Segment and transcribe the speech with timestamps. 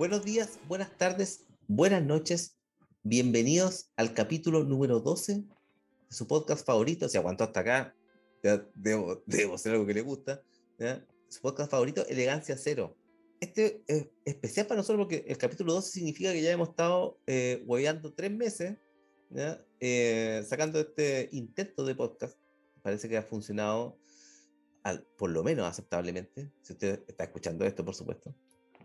[0.00, 2.56] Buenos días, buenas tardes, buenas noches.
[3.02, 5.44] Bienvenidos al capítulo número 12 de
[6.08, 7.06] su podcast favorito.
[7.06, 7.94] Si aguantó hasta acá,
[8.42, 10.42] ya debo, debo hacer algo que le gusta.
[10.78, 11.06] ¿ya?
[11.28, 12.96] Su podcast favorito, Elegancia Cero.
[13.40, 17.62] Este es especial para nosotros porque el capítulo 12 significa que ya hemos estado eh,
[17.66, 18.78] hueveando tres meses,
[19.28, 19.62] ¿ya?
[19.80, 22.38] Eh, sacando este intento de podcast.
[22.80, 23.98] Parece que ha funcionado
[24.82, 26.50] al, por lo menos aceptablemente.
[26.62, 28.34] Si usted está escuchando esto, por supuesto.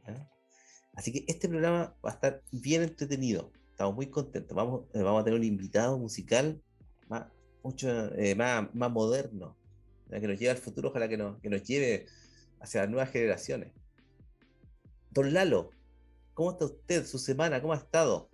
[0.05, 0.29] ¿ya?
[0.95, 3.51] Así que este programa va a estar bien entretenido.
[3.71, 4.55] Estamos muy contentos.
[4.55, 6.61] Vamos, eh, a tener un invitado musical
[7.09, 7.25] más,
[7.63, 9.57] mucho, eh, más, moderno,
[10.09, 12.05] que nos lleve al futuro, ojalá que nos, que nos lleve
[12.61, 13.73] hacia las nuevas generaciones.
[15.11, 15.71] Don Lalo,
[16.33, 17.05] ¿cómo está usted?
[17.05, 17.61] ¿Su semana?
[17.61, 18.29] ¿Cómo ha estado?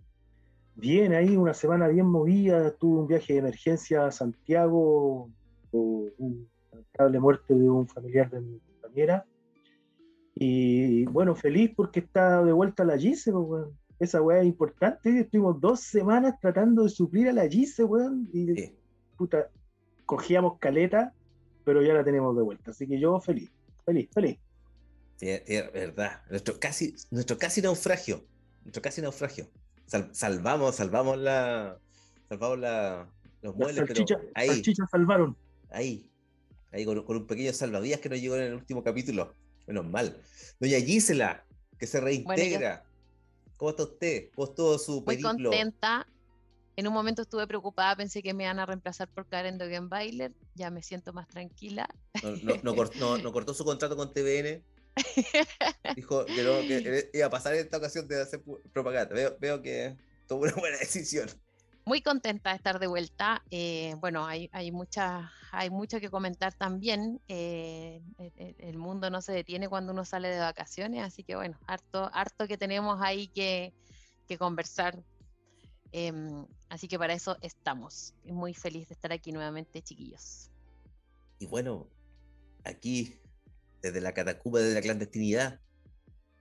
[0.76, 2.72] Bien, ahí una semana bien movida.
[2.76, 5.30] Tuve un viaje de emergencia a Santiago,
[5.70, 9.26] por una lamentable muerte de un familiar de mi compañera.
[10.44, 13.78] Y bueno, feliz porque está de vuelta la Gise, pues, weón.
[14.00, 15.20] Esa weá es importante.
[15.20, 18.28] Estuvimos dos semanas tratando de suplir a la Gise, weón.
[18.34, 18.76] Y Sí.
[19.18, 19.52] puta,
[20.08, 21.14] cogíamos caleta,
[21.64, 22.72] pero ya la tenemos de vuelta.
[22.72, 23.52] Así que yo feliz,
[23.86, 24.40] feliz, feliz.
[25.20, 26.24] Tiene- verdad.
[26.32, 28.26] Nuestro casi, nuestro casi naufragio.
[28.64, 29.46] Nuestro casi naufragio.
[29.86, 31.78] Sal- salvamos, salvamos la.
[32.30, 33.08] Salvamos la,
[33.44, 35.38] los muebles, pero salchichas ahí, salchichas salvaron.
[35.70, 36.10] ahí.
[36.72, 39.36] Ahí con, con un pequeño salvavidas que nos llegó en el último capítulo.
[39.68, 40.18] Menos mal.
[40.60, 41.44] Doña Gisela,
[41.78, 42.84] que se reintegra.
[43.58, 44.30] ¿Cómo está usted?
[44.36, 45.50] ¿Cómo estuvo su muy periplo?
[45.50, 46.08] contenta.
[46.78, 50.32] En un momento estuve preocupada, pensé que me iban a reemplazar por Karen Dogenbailer.
[50.56, 51.88] Ya me siento más tranquila.
[52.24, 54.64] No, no- no cort- no- no cortó su contrato con TVN.
[55.96, 58.42] Dijo que, no, que iba a pasar en esta ocasión de hacer
[58.74, 59.14] propaganda.
[59.14, 59.96] Veo, veo que
[60.28, 61.30] tomó una buena decisión.
[61.92, 63.44] Muy contenta de estar de vuelta.
[63.52, 67.20] eh, bueno, hay, mucha, hay mucho que comentar también.
[67.28, 71.36] eh, el, el- el mundo no se detiene cuando uno sale de vacaciones, así que
[71.36, 73.74] bueno, harto, harto que tenemos ahí que,
[74.26, 75.04] que conversar.
[75.92, 78.14] em, así que para eso estamos.
[78.24, 80.50] Muy feliz de estar aquí nuevamente, chiquillos.
[81.40, 81.90] Y bueno,
[82.64, 83.20] aquí,
[83.82, 85.60] desde la catacumba de la clandestinidad,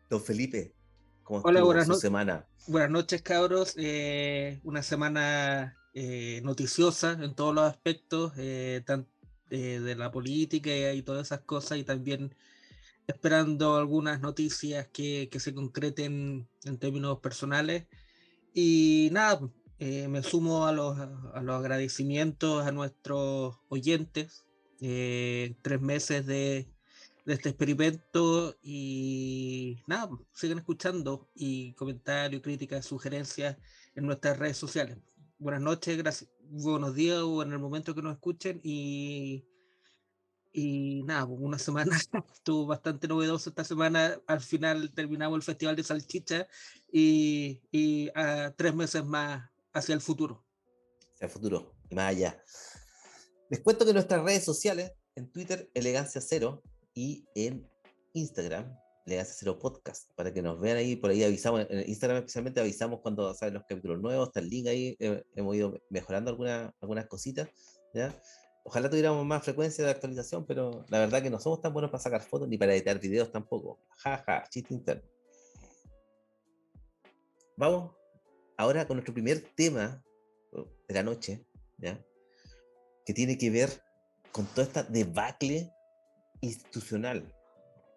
[0.09, 0.77] don Felipe,
[1.25, 2.47] ¿cómo Hola, buenas su no- semana?
[2.66, 3.75] Buenas noches, cabros.
[3.76, 9.08] Eh, una semana eh, noticiosa en todos los aspectos, eh, tan-
[9.50, 12.34] eh, de la política y todas esas cosas, y también
[13.08, 17.87] esperando algunas noticias que, que se concreten en términos personales.
[18.54, 19.41] Y nada,
[19.78, 24.44] eh, me sumo a los, a los agradecimientos a nuestros oyentes.
[24.82, 26.69] eh, tres meses de,
[27.31, 33.57] de este experimento y nada, pues, sigan escuchando y comentarios, críticas, sugerencias
[33.95, 34.99] en nuestras redes sociales.
[35.39, 39.47] Buenas noches, gracias, buenos días o en el momento que nos escuchen y,
[40.53, 41.97] y nada, pues, una semana
[42.35, 44.21] estuvo bastante novedoso esta semana.
[44.27, 46.49] Al final terminamos el Festival de Salchicha
[46.93, 48.11] y, y
[48.57, 50.45] tres meses más hacia el futuro.
[51.15, 52.43] Hacia futuro y más allá.
[53.51, 56.65] Les cuento que nuestras redes sociales, en Twitter, Elegancia Cero,
[56.95, 57.69] y en
[58.15, 62.61] Instagram, Elegancia Cero Podcast, para que nos vean ahí, por ahí avisamos, en Instagram especialmente
[62.61, 66.73] avisamos cuando salen los capítulos nuevos, está el link ahí, eh, hemos ido mejorando algunas,
[66.81, 67.49] algunas cositas,
[67.95, 68.15] ¿ya?
[68.62, 72.03] Ojalá tuviéramos más frecuencia de actualización, pero la verdad que no somos tan buenos para
[72.03, 73.81] sacar fotos ni para editar videos tampoco.
[73.97, 75.03] Jaja, ja, chiste interno.
[77.56, 77.93] Vamos
[78.56, 80.05] ahora con nuestro primer tema
[80.53, 81.45] oh, de la noche,
[81.79, 81.99] ¿ya?
[83.05, 83.83] que tiene que ver
[84.32, 85.73] con toda esta debacle
[86.40, 87.25] institucional.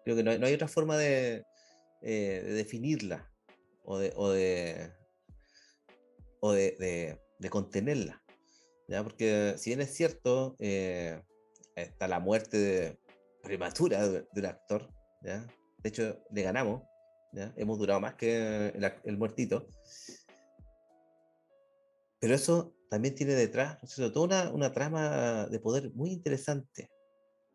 [0.04, 1.44] Creo que no hay, no hay otra forma de,
[2.02, 3.30] eh, de definirla
[3.84, 4.92] o de, o de,
[6.40, 8.22] o de, de- contenerla.
[8.88, 9.02] ¿ya?
[9.02, 11.20] Porque si bien es cierto, eh,
[11.76, 12.98] está la muerte
[13.42, 14.88] prematura de, un actor,
[15.22, 15.46] ¿ya?
[15.82, 16.82] de hecho le ganamos,
[17.32, 17.52] ¿ya?
[17.56, 18.72] hemos durado más que
[19.04, 19.66] el, muertito,
[22.18, 26.90] pero eso también tiene detrás, ¿no es toda una trama de poder muy interesante.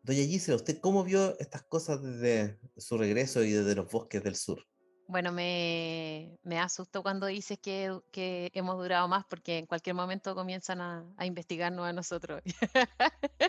[0.02, 4.36] Doña Gisela, ¿usted cómo vio estas cosas desde su regreso y desde los bosques del
[4.36, 4.64] sur?
[5.06, 10.34] Bueno, me, me asustó cuando dices que, que hemos durado más porque en cualquier momento
[10.34, 12.40] comienzan a, a investigarnos a nosotros.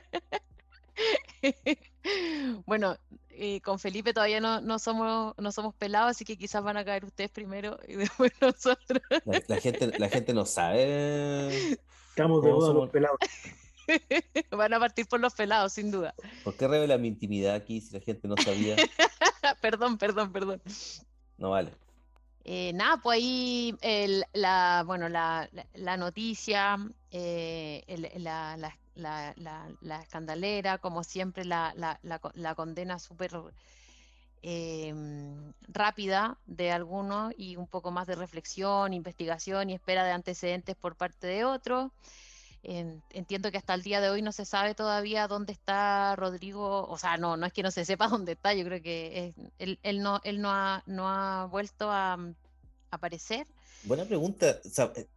[2.66, 2.96] bueno,
[3.30, 6.86] eh, con Felipe todavía no, no, somos, no somos pelados, así que quizás van a
[6.86, 9.02] caer ustedes primero y después nosotros.
[9.48, 11.74] La, gente, la gente no sabe.
[12.10, 13.18] Estamos de moda los pelados.
[14.52, 16.14] Van a partir por los pelados, sin duda.
[16.44, 18.76] ¿Por qué revela mi intimidad aquí si la gente no sabía?
[19.62, 20.62] perdón, perdón, perdón.
[21.38, 21.72] No vale.
[22.44, 23.76] Eh, nada, pues ahí
[24.34, 26.78] la, bueno, la, la, noticia,
[27.12, 27.84] eh,
[28.18, 28.58] la,
[28.96, 32.00] la, escandalera, como siempre la,
[32.56, 33.32] condena súper
[34.42, 40.76] em, rápida de algunos y un poco más de reflexión, investigación y espera de antecedentes
[40.76, 41.92] por parte de otros.
[42.64, 46.98] Entiendo que hasta el día de hoy no se sabe todavía dónde está Rodrigo, o
[46.98, 50.22] sea, no, no es que no se sepa dónde está, yo creo que él, no,
[50.24, 52.36] él no, ha, no ha vuelto a, mm,
[52.92, 53.48] aparecer.
[53.84, 54.60] Buena pregunta,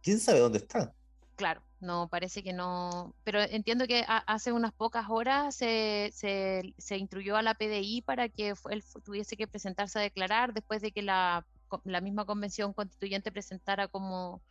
[0.01, 0.93] ¿quién sabe dónde está?
[1.35, 7.35] Claro, no, parece que no, pero entiendo que hace unas pocas horas se, se, instruyó
[7.35, 11.45] a la PDI para que él tuviese que presentarse a declarar después de que la,
[11.83, 14.41] la misma convención constituyente presentara como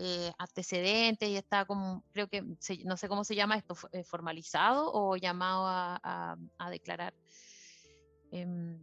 [0.00, 2.42] eh, antecedentes y está como, creo que,
[2.84, 7.14] no sé cómo se llama esto, eh, formalizado o llamado a, a, declarar.
[8.30, 8.80] Em,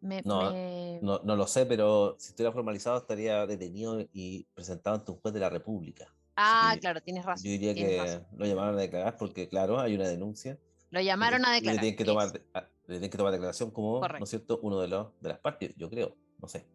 [0.00, 0.52] no,
[1.00, 5.32] no, no, lo sé, pero si estuviera formalizado estaría detenido y presentado ante un juez
[5.32, 6.12] de la República.
[6.34, 7.44] Ah, claro, tienes razón.
[7.44, 10.58] Yo diría que lo llamaron a declarar porque, claro, hay una denuncia.
[10.90, 11.76] Lo llamaron a declarar.
[11.76, 14.88] Le tienen que tomar, le tienen que tomar declaración como, ¿no es cierto?, uno de,
[14.88, 16.66] los, de las partes, yo creo, no sé.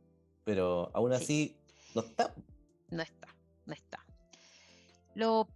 [0.46, 1.58] Pero aún así,
[1.96, 2.34] no está.
[2.90, 3.33] No está,
[3.72, 4.06] está.
[5.16, 5.48] Lo,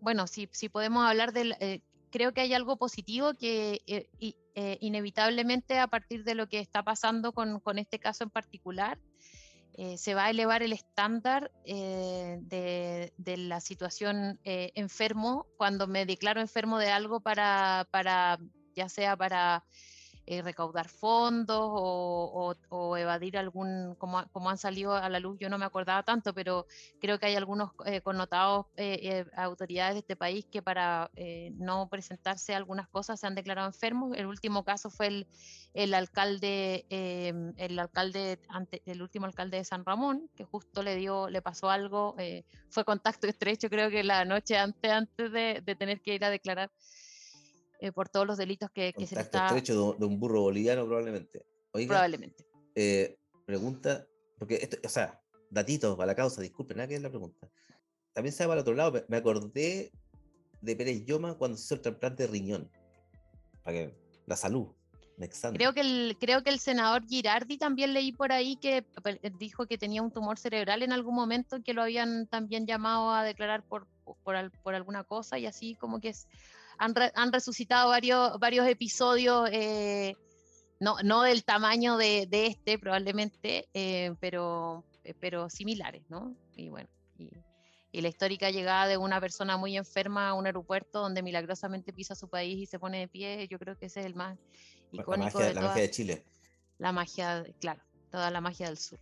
[0.00, 1.56] bueno, si, si podemos hablar del...
[1.60, 1.80] Eh,
[2.10, 4.08] creo que hay algo positivo que eh,
[4.54, 8.98] eh, inevitablemente a partir de lo que está pasando con, con este caso en particular,
[9.96, 16.80] se va a elevar el estándar de, de, la situación enfermo cuando me declaro enfermo
[16.80, 18.40] de algo para, para
[18.74, 19.64] ya sea para
[20.30, 25.56] eh, recaudar fondos o, evadir algún, como, como, han salido a la luz, yo no
[25.56, 26.66] me acordaba tanto, pero
[27.00, 31.10] creo que hay algunos eh, connotados eh, autoridades de este país que para
[31.54, 34.14] no presentarse algunas cosas se han declarado enfermos.
[34.18, 35.26] El último caso fue el,
[35.72, 41.40] el alcalde, el alcalde, ante, último alcalde de San Ramón, que justo le dio, le
[41.40, 42.16] pasó algo,
[42.68, 46.70] fue contacto estrecho, creo que la noche antes, antes de tener que ir a declarar
[47.78, 49.46] eh, por todos los delitos que, que se le está...
[49.46, 51.44] estrecho de, un burro boliviano probablemente.
[51.72, 52.44] probablemente.
[52.74, 54.06] Eh, pregunta,
[54.38, 55.20] porque esto, o sea,
[55.50, 57.48] datitos para la causa, disculpen, nada que es la pregunta.
[58.12, 59.92] También se va al otro lado, me acordé
[60.60, 62.70] de Pérez Yoma cuando se hizo el trasplante de riñón.
[63.62, 63.94] Para que
[64.26, 64.68] la salud.
[65.52, 69.66] Creo que, el, creo que el senador Girardi también leí por ahí que eh, dijo
[69.66, 73.64] que tenía un tumor cerebral en algún momento que lo habían también llamado a declarar
[73.64, 76.28] por, por, por alguna cosa y así como que es,
[76.78, 80.14] han, resucitado varios, varios episodios, eh,
[80.80, 86.34] no, no del tamaño de, este probablemente, eh, pero, eh, pero similares, ¿no?
[86.56, 86.88] Y bueno,
[87.18, 87.30] y,
[88.00, 92.28] la histórica llegada de una persona muy enferma a un aeropuerto donde milagrosamente pisa su
[92.28, 94.38] país y se pone de pie, yo creo que ese es el más
[94.92, 96.24] icónico la magia, de, Chile.
[96.78, 97.82] La magia, claro,
[98.12, 99.00] toda la magia del sur.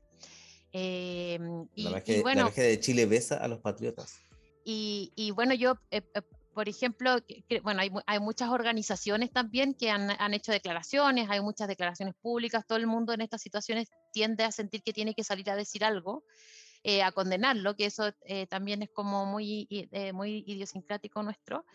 [0.72, 1.36] y,
[1.76, 4.18] la, magia, bueno, la magia de Chile besa a los patriotas.
[4.64, 5.78] Y, y, bueno, yo
[6.56, 7.18] por ejemplo,
[7.62, 12.86] bueno, hay, muchas organizaciones también que han, hecho declaraciones, hay muchas declaraciones públicas, todo el
[12.86, 16.24] mundo en estas situaciones tiende a sentir que tiene que salir a decir algo,
[16.82, 21.66] eh, a condenarlo, que eso eh, también es como muy, eh, muy idiosincrático nuestro.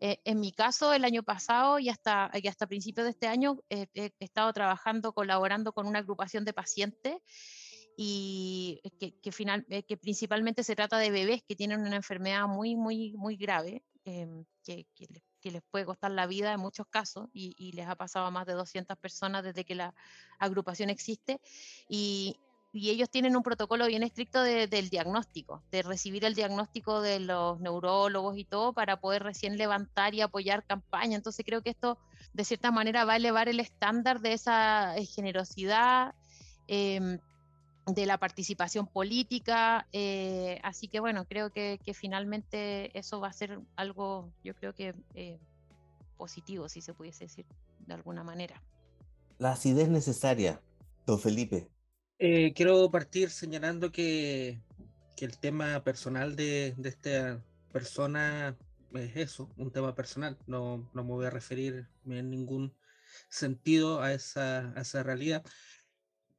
[0.00, 3.88] en mi caso, el año pasado y hasta, y hasta principios de este año he
[4.20, 7.16] estado trabajando, colaborando con una agrupación de pacientes
[7.96, 8.82] y
[9.22, 13.36] que, final, que principalmente se trata de bebés que tienen una enfermedad muy, muy, muy
[13.36, 14.86] grave Em, que,
[15.50, 18.52] les, puede costar la vida en muchos casos y, les ha pasado a más de
[18.52, 19.94] 200 personas desde que la
[20.38, 21.40] agrupación existe
[21.88, 22.38] y,
[22.72, 28.36] ellos tienen un protocolo bien estricto del diagnóstico, de recibir el diagnóstico de los neurólogos
[28.36, 31.16] y todo para poder recién levantar y apoyar campaña.
[31.16, 31.96] Entonces creo que esto
[32.34, 36.14] de cierta manera va a elevar el estándar de esa eh, generosidad.
[36.68, 37.18] Eh,
[37.86, 39.86] de la participación política.
[39.92, 44.94] Eh, así que bueno, creo que, finalmente eso va a ser algo, yo creo que
[45.14, 45.38] eh,
[46.16, 47.46] positivo, si se pudiese decir
[47.86, 48.62] de alguna manera.
[49.38, 50.60] La acidez necesaria,
[51.06, 51.68] don Felipe.
[52.18, 54.60] Eh, quiero partir señalando que,
[55.16, 58.56] que el tema personal de, de, esta persona
[58.94, 60.38] es eso, un tema personal.
[60.46, 62.74] No, no me voy a referir en ningún
[63.28, 65.44] sentido a esa, a esa realidad.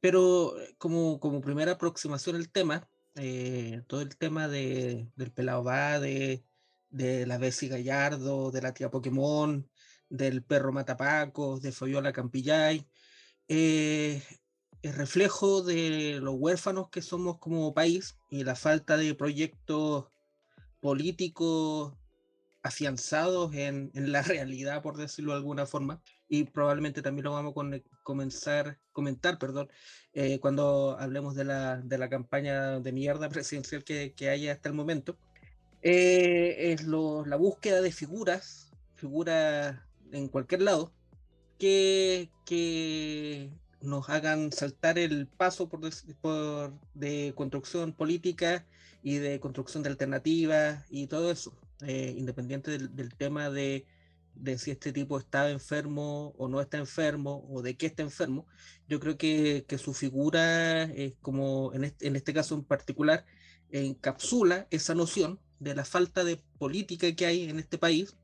[0.00, 5.64] Pero eh, como, como primera aproximación al tema, eh, todo el tema de, del pelado
[5.64, 6.44] va, de,
[6.90, 9.68] la Bessie Gallardo, de la tía Pokémon,
[10.08, 12.86] del perro Matapacos, de Fabiola Campillay,
[13.48, 14.22] eh,
[14.82, 20.06] el reflejo de los huérfanos que somos como país y la falta de proyectos
[20.80, 21.94] políticos
[22.62, 27.54] afianzados en, en, la realidad, por decirlo de alguna forma, y probablemente también lo vamos
[27.56, 29.68] a comenzar, comentar perdón,
[30.12, 34.68] eh, cuando hablemos de la, de la, campaña de mierda presidencial que, que hay hasta
[34.68, 35.16] el momento,
[35.82, 39.76] eh, es lo, la búsqueda de figuras, figuras
[40.12, 40.92] en cualquier lado,
[41.58, 45.80] que, que nos hagan saltar el paso por,
[46.20, 48.66] por, de construcción política
[49.02, 51.52] y de construcción de alternativas y todo eso,
[51.86, 53.86] eh, independiente del, del tema de,
[54.40, 58.46] de, si este tipo está enfermo o no está enfermo o de qué está enfermo,
[58.88, 63.24] yo creo que, que su figura es como en este, en este caso en particular
[63.70, 68.16] encapsula esa noción de la falta de política que hay en este país,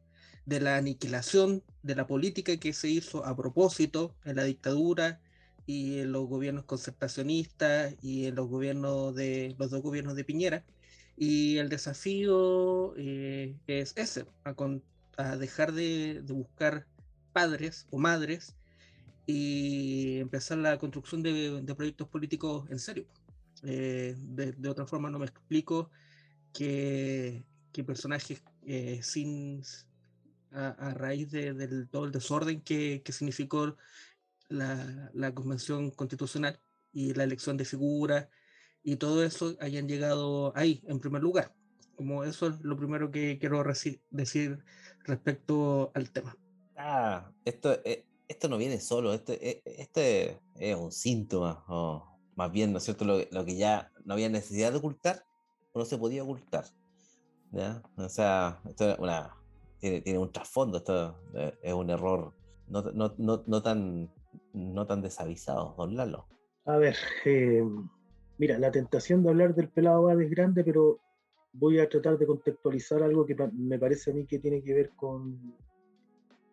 [0.47, 5.21] de la aniquilación de la política que se hizo a propósito en la dictadura
[5.67, 10.65] y en los gobiernos concertacionistas y en los gobiernos de los dos gobiernos de Piñera.
[11.17, 14.83] Y el desafío eh, es ese, a, con,
[15.17, 16.87] a dejar de, de, buscar
[17.33, 18.57] padres o madres
[19.27, 23.07] y empezar la construcción de, de proyectos políticos en serio.
[23.63, 25.91] Eh, de, de, otra forma no me explico
[26.53, 29.63] que, que personajes eh, sin
[30.53, 33.77] a, a raíz de, del todo el desorden que, que significó
[34.49, 36.61] la, la, convención constitucional
[36.93, 38.29] y la elección de figuras
[38.83, 41.55] y todo eso hayan llegado ahí en primer lugar.
[41.97, 43.65] Como eso es lo primero que quiero
[44.11, 44.65] decir
[45.05, 46.37] respecto al tema.
[46.77, 52.73] Ah, esto, eh, esto no viene solo, este, este es un síntoma, o más bien,
[52.73, 55.25] ¿no es cierto?, lo, lo, que ya no había necesidad de ocultar
[55.73, 56.65] o no se podía ocultar.
[57.53, 57.83] ¿ya?
[57.97, 59.37] O sea, esto es una,
[59.79, 61.17] tiene, tiene un trasfondo, esto
[61.63, 62.35] es un error
[62.67, 64.11] no, no, no, no tan
[64.53, 66.27] no tan desavisados, don Lalo?
[66.65, 67.63] A ver, eh,
[68.39, 70.99] mira, la tentación de hablar del pelado es grande, pero
[71.55, 74.91] voy a tratar de contextualizar algo que me parece a mí que tiene que ver
[74.91, 75.55] con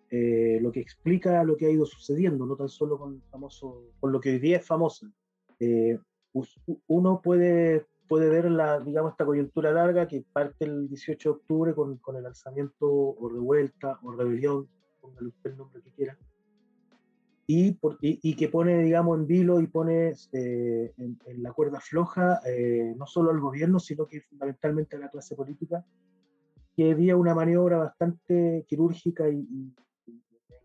[0.10, 4.12] eh, lo que explica lo que ha ido sucediendo, no tan solo con, famoso, con
[4.12, 5.08] lo que hoy día es famoso.
[5.60, 5.98] Eh,
[6.88, 11.74] uno puede, puede ver la, digamos, esta coyuntura larga que parte el 18 de octubre
[11.74, 14.68] con, con el alzamiento o revuelta o rebelión,
[15.00, 16.18] póngale usted el nombre que quiera,
[17.54, 21.52] y, por, y, y, que pone, digamos, en vilo y pone eh, en, en, la
[21.52, 25.86] cuerda floja eh, no solo al gobierno, sino que fundamentalmente a la clase política,
[26.74, 29.76] que había una maniobra bastante quirúrgica y, y,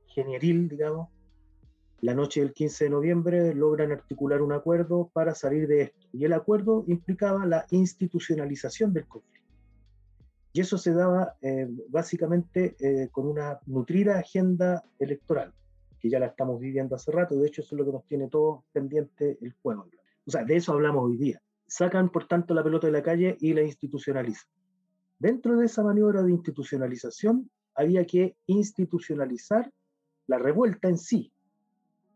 [0.05, 1.09] ingenieril, digamos.
[2.03, 6.07] La noche del 15 de noviembre logran articular un acuerdo para salir de esto.
[6.13, 9.51] Y el acuerdo implicaba la institucionalización del conflicto.
[10.53, 15.53] Y eso se daba eh, básicamente eh, con una nutrida agenda electoral
[16.07, 18.29] que ya la estamos viviendo hace rato, de hecho eso es lo que nos tiene
[18.29, 19.89] todos pendiente el juego.
[20.25, 21.43] O sea, de eso hablamos hoy día.
[21.67, 24.49] Sacan, por tanto, la pelota de la calle y la institucionalizan.
[25.19, 29.73] Dentro de esa maniobra de institucionalización, había que institucionalizar
[30.29, 31.33] la revuelta en sí,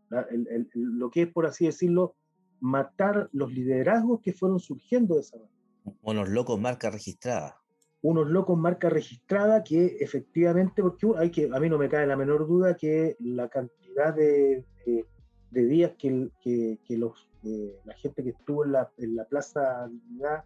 [0.09, 2.14] la, el, el, lo que es, por así decirlo,
[2.61, 5.56] matar los liderazgos que fueron surgiendo de esa manera.
[6.02, 7.61] Unos locos marca registrada
[8.02, 12.16] unos locos marca registrada que efectivamente, porque hay que, a mí no me cae la
[12.16, 13.49] menor duda que la
[14.14, 15.07] de, de,
[15.50, 19.25] de días que, que, que los, eh, la gente que estuvo en la, en la
[19.25, 20.45] Plaza Dignidad,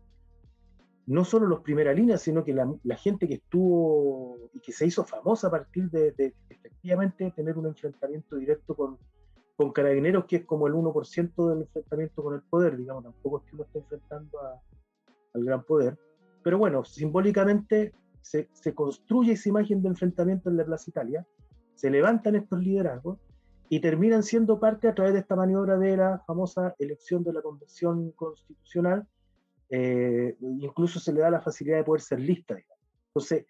[1.06, 4.86] no solo los primera línea, sino que la, la, gente que estuvo y que se
[4.86, 8.98] hizo famosa a partir de, de efectivamente tener un enfrentamiento directo con,
[9.56, 13.44] con carabineros, que es como el 1% del enfrentamiento con el poder, digamos, tampoco es
[13.44, 14.60] que uno esté enfrentando a,
[15.34, 15.98] al gran poder.
[16.42, 17.92] Pero bueno, simbólicamente
[18.22, 21.26] se, se, construye esa imagen de enfrentamiento en la Plaza Italia,
[21.74, 23.18] se levantan estos liderazgos
[23.68, 27.42] y terminan siendo parte a través de esta maniobra de la famosa elección de la
[27.42, 29.06] convención constitucional,
[29.70, 32.54] eh, incluso se le da la facilidad de poder ser lista.
[32.54, 32.78] Digamos.
[33.08, 33.46] Entonces,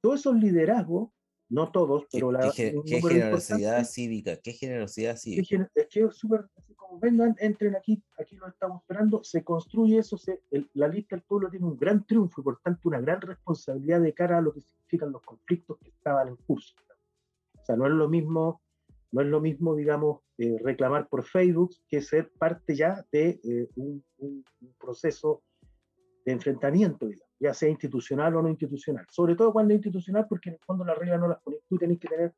[0.00, 1.10] todos esos liderazgos,
[1.50, 2.50] no todos, pero la...
[2.54, 4.36] ¿Qué, qué generosidad cívica?
[4.36, 5.70] ¿Qué generosidad cívica?
[5.74, 6.46] Es que es súper
[6.78, 11.16] como vengan, entren aquí, aquí lo estamos esperando, se construye eso, se, el, la lista
[11.16, 14.40] del pueblo tiene un gran triunfo y por tanto una gran responsabilidad de cara a
[14.40, 16.74] lo que significan los conflictos que estaban en curso.
[17.54, 18.62] O sea, no es lo mismo,
[19.12, 23.68] no es lo mismo, digamos, eh, reclamar por Facebook que ser parte ya de eh,
[23.76, 25.42] un, un, un, proceso
[26.24, 29.06] de enfrentamiento, digamos, ya sea institucional o no institucional.
[29.10, 31.78] Sobre todo cuando es institucional, porque en el fondo la regla no las pones tú,
[31.78, 32.34] tenés que tener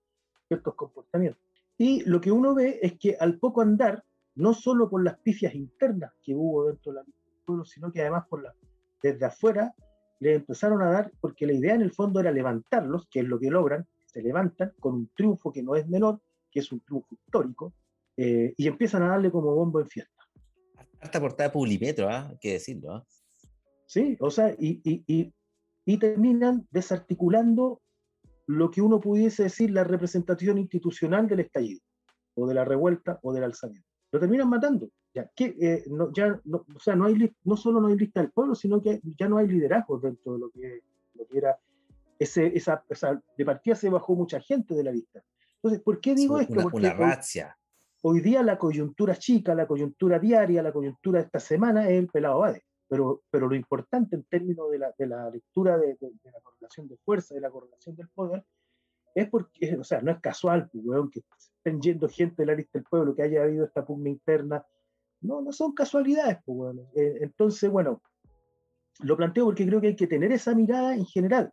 [0.46, 1.42] ciertos comportamientos.
[1.76, 5.54] Y lo que uno ve es que al poco andar, no solo por las pifias
[5.54, 7.04] internas que hubo dentro del
[7.44, 8.54] pueblo, sino que además por la,
[9.02, 9.74] desde afuera
[10.20, 13.38] le empezaron a dar, porque la idea en el fondo era levantarlos, que es lo
[13.38, 17.14] que logran, se levantan con un triunfo que no es menor, que es un triunfo
[17.14, 17.74] histórico,
[18.16, 20.22] eh, y empiezan a darle como bombo en fiesta.
[21.00, 22.28] Harta portada de Publimetro, ¿ah?
[22.30, 22.94] hay que decirlo.
[22.94, 23.06] ¿ah?
[23.86, 25.32] Sí, o sea, y, y, y,
[25.84, 27.80] y terminan desarticulando
[28.46, 31.80] lo que uno pudiese decir la representación institucional del estallido,
[32.34, 33.88] o de la revuelta, o del alzamiento.
[34.12, 34.90] Lo terminan matando.
[35.14, 38.20] Ya, que, eh, no, ya no, o sea, no, hay, no solo no hay lista
[38.20, 40.82] del pueblo, sino que ya no hay liderazgo dentro de lo que,
[41.14, 41.58] lo que era
[42.18, 45.22] ese, esa, esa, de partida se bajó mucha gente de la lista.
[45.62, 46.54] Entonces, ¿por qué digo esto?
[46.54, 47.56] Una, Porque una hoy, razzia.
[48.02, 52.08] hoy día la coyuntura chica, la coyuntura diaria, la coyuntura de esta semana es el
[52.08, 52.64] pelado Bade.
[52.88, 56.40] Pero, pero lo importante en términos de la, de la lectura de, de, de, la
[56.40, 58.44] correlación de fuerza, de la correlación del poder,
[59.14, 62.54] es porque, o sea, no es casual, pues, weón, que estén yendo gente de la
[62.54, 64.64] lista del pueblo, que haya habido esta pugna interna.
[65.20, 66.80] No, no son casualidades, pues, weón.
[66.94, 68.02] Eh, entonces, bueno,
[69.00, 71.52] lo planteo porque creo que hay que tener esa mirada en general.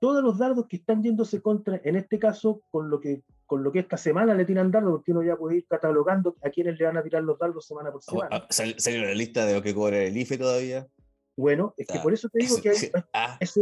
[0.00, 3.72] Todos los dardos que están yéndose contra, en este caso, con lo que, con lo
[3.72, 6.86] que esta semana le tiran dardos, porque uno ya puede ir catalogando a quienes le
[6.86, 8.28] van a tirar los dardos semana por semana.
[8.36, 10.86] Oh, ¿Sal, ¿Salió la lista de lo que cobra el IFE todavía?
[11.36, 12.76] Bueno, es que ah, por eso te digo que hay,
[13.12, 13.56] ah, es,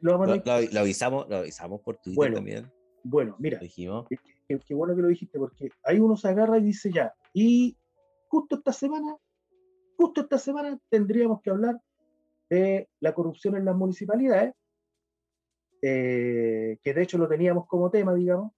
[0.00, 2.72] lo, lo, lo, lo, avisamos, lo avisamos por Twitter bueno, también.
[3.04, 3.58] Bueno, mira.
[3.60, 7.76] Qué, qué bueno que lo dijiste, porque ahí uno se agarra y dice ya, y
[8.28, 9.16] justo esta semana,
[9.96, 11.80] justo esta semana tendríamos que hablar
[12.50, 14.54] de la corrupción en las municipalidades,
[15.82, 18.52] eh, que de hecho lo teníamos como tema, digamos,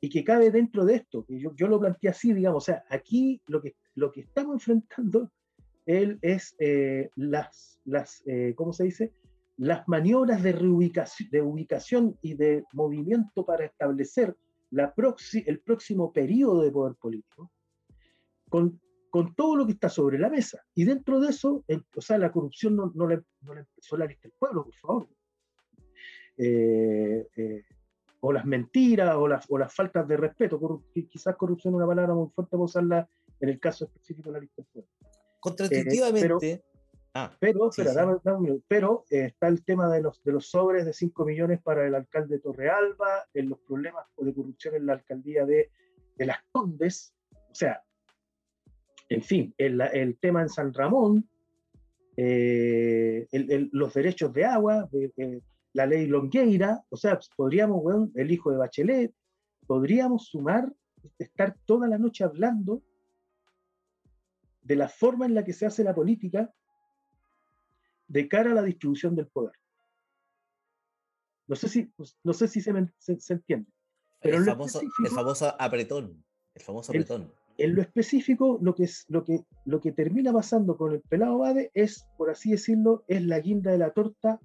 [0.00, 2.84] y que cabe dentro de esto, que yo, yo lo planteé así, digamos, o sea,
[2.90, 5.30] aquí lo que, lo que estamos enfrentando
[5.86, 9.12] él es eh, las, las eh, ¿cómo se dice?
[9.56, 14.36] Las maniobras de reubicación de ubicación y de movimiento para establecer
[14.70, 17.52] la proxi, el próximo periodo de poder político,
[18.50, 18.80] con,
[19.10, 20.62] con, todo lo que está sobre la mesa.
[20.74, 23.96] Y dentro de eso, el, o sea, la corrupción no, no, le, no le empezó
[23.96, 25.08] la lista del pueblo, por favor.
[26.38, 27.64] Eh, eh,
[28.20, 30.82] o las mentiras o las, o las faltas de respeto.
[30.92, 33.08] Quizás corrupción es una palabra muy fuerte para usarla
[33.40, 34.62] en el caso específico de la lista.
[35.40, 36.26] Contraintuitivamente.
[36.26, 36.64] Eh, pero,
[37.14, 37.96] ah, pero, sí, espera, sí.
[37.96, 41.60] Dame, dame, pero eh, está el tema de los, de los sobres de 5 millones
[41.62, 45.70] para el alcalde de Torrealba, en los problemas de corrupción en la alcaldía de,
[46.16, 47.14] de Las Condes,
[47.50, 47.82] o sea,
[49.08, 51.28] en fin, el, el tema en San Ramón,
[52.16, 54.88] eh, el, el, los derechos de agua,
[55.76, 59.14] la ley Longueira, o sea, podríamos, bueno, el hijo de Bachelet,
[59.66, 60.72] podríamos sumar,
[61.18, 62.82] estar toda la noche hablando
[64.62, 66.50] de la forma en la que se hace la política
[68.08, 69.52] de cara a la distribución del poder.
[71.46, 71.92] No sé si,
[72.24, 73.70] no sé si se, me, se, se entiende.
[74.22, 76.24] Pero el, famoso, el famoso apretón.
[76.54, 77.30] El famoso apretón.
[77.58, 81.02] En, en lo específico, lo que, es, lo, que, lo que termina pasando con el
[81.02, 84.40] pelado Bade es, por así decirlo, es la guinda de la torta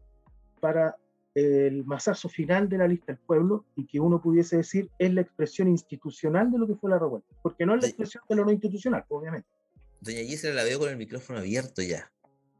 [0.59, 0.97] para
[1.33, 5.21] el masazo final de la lista del pueblo y que uno pudiese decir es la
[5.21, 8.45] expresión institucional de lo que fue la revuelta, porque no es la expresión de lo
[8.45, 9.47] no institucional, obviamente.
[10.01, 12.11] Doña Gisela la veo con el micrófono abierto ya.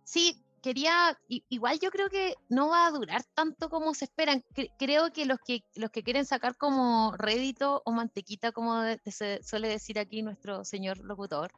[0.03, 4.43] Sí, quería, igual yo creo que no va a durar tanto como se esperan.
[4.77, 9.67] Creo que los que, los que quieren sacar como rédito o mantequita, como se suele
[9.67, 11.51] decir aquí nuestro señor locutor,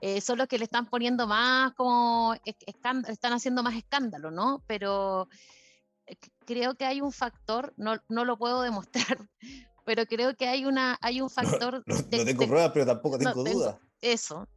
[0.00, 4.62] eh, son los que le están poniendo más como, están haciendo más escándalo, ¿no?
[4.66, 5.28] Pero
[6.44, 9.18] creo que hay un factor, no, no lo puedo demostrar,
[9.84, 11.82] pero creo que hay, una, hay un factor...
[11.86, 13.76] No, no, de, no tengo de, pruebas, pero tampoco tengo, dudas.
[14.00, 14.48] Eso,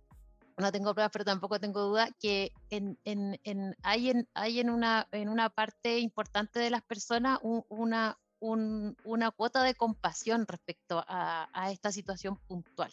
[0.57, 4.69] no tengo pruebas, pero tampoco tengo duda que en, en, en, hay, en, hay en,
[4.69, 10.47] una, en una parte importante de las personas un, una, un, una cuota de compasión
[10.47, 12.91] respecto a, a esta situación puntual.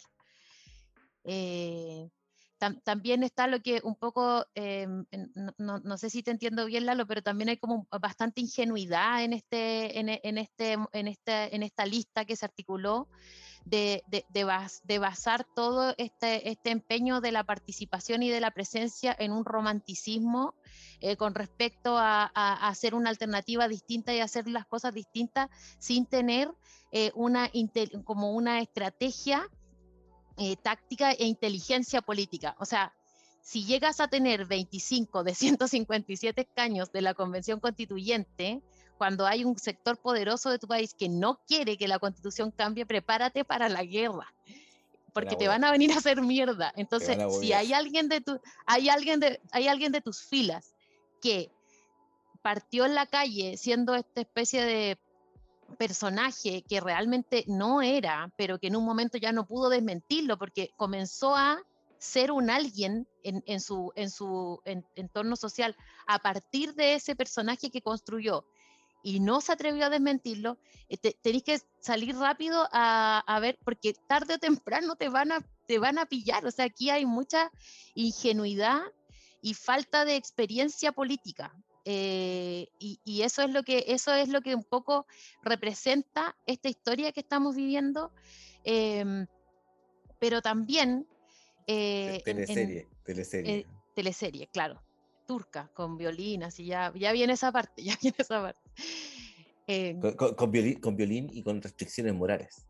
[1.23, 2.09] Eh,
[2.65, 4.87] tam, también está lo que un poco, eh,
[5.57, 9.33] no, no, sé si te entiendo bien, Lalo, pero también hay como bastante ingenuidad en,
[9.33, 13.07] este, en, en, este, en, este, en esta lista que se articuló
[13.65, 18.51] de, de, bas, de basar todo este, este, empeño de la participación y de la
[18.51, 20.53] presencia en un romanticismo
[21.01, 22.25] eh, con respecto a,
[22.67, 25.49] hacer una alternativa distinta y hacer las cosas distintas
[25.79, 26.51] sin tener
[26.91, 27.51] eh, una,
[28.03, 29.49] como una estrategia
[30.37, 32.55] eh, táctica e inteligencia política.
[32.59, 32.93] O sea,
[33.41, 38.61] si llegas a tener 25 de 157 escaños de la Convención Constituyente,
[38.97, 42.85] cuando hay un sector poderoso de tu país que no quiere que la constitución cambie,
[42.85, 44.33] prepárate para la guerra,
[45.13, 46.73] porque te van a venir a hacer mierda.
[46.75, 50.73] Entonces, si hay alguien de tu, hay alguien de, hay alguien de tus filas
[51.21, 51.51] que
[52.41, 54.97] partió en la calle siendo esta especie de
[55.77, 60.71] personaje que realmente no era, pero que en un momento ya no pudo desmentirlo porque
[60.77, 61.61] comenzó a
[61.97, 65.75] ser un alguien en, su, en su en, entorno social
[66.07, 68.45] a partir de ese personaje que construyó
[69.01, 70.57] y no se atrevió a desmentirlo,
[70.89, 75.45] eh, tenéis que salir rápido a, a, ver, porque tarde o temprano te van, a,
[75.67, 76.43] te van a pillar.
[76.45, 77.51] O sea, aquí hay mucha
[77.93, 78.81] ingenuidad
[79.43, 81.53] y falta de experiencia política.
[81.87, 85.05] Eh, y, y, eso es lo que eso es lo que un poco
[85.43, 88.11] representa esta historia que estamos viviendo
[88.63, 89.27] eh,
[90.17, 91.07] pero también
[91.67, 94.81] eh, teleserie en, teleserie eh, teleserie claro
[95.27, 98.61] turca con violín así ya ya viene esa parte ya viene esa parte.
[99.67, 102.65] Eh, con, con, con, violín, con violín y con restricciones morales.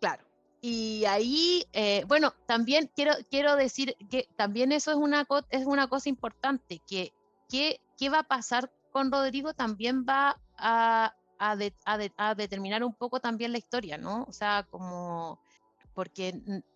[0.00, 0.24] Claro
[0.64, 5.88] y ahí, eh, bueno, también quiero, quiero decir que también eso es una, es una
[5.88, 7.12] cosa importante, que,
[7.48, 12.34] que qué va a pasar con Rodrigo también va a, a, de, a, de, a,
[12.34, 14.24] determinar un poco también la historia, ¿no?
[14.24, 15.38] O sea, como,
[15.94, 16.34] porque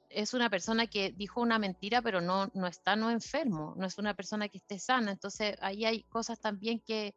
[0.09, 3.99] es una persona que dijo una mentira, pero no, no está no enfermo, no es
[3.99, 7.17] una persona que esté sana, entonces ahí hay cosas también que,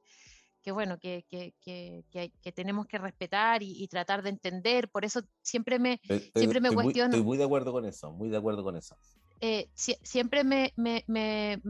[0.63, 4.89] que bueno, que, que, tenemos que respetar y, y, tratar de entender.
[4.89, 7.09] Por eso siempre me, estoy, siempre me estoy cuestiono.
[7.09, 8.97] Muy, estoy muy de acuerdo con eso, muy de acuerdo con eso.
[9.39, 11.61] Eh, si, siempre me, me, me,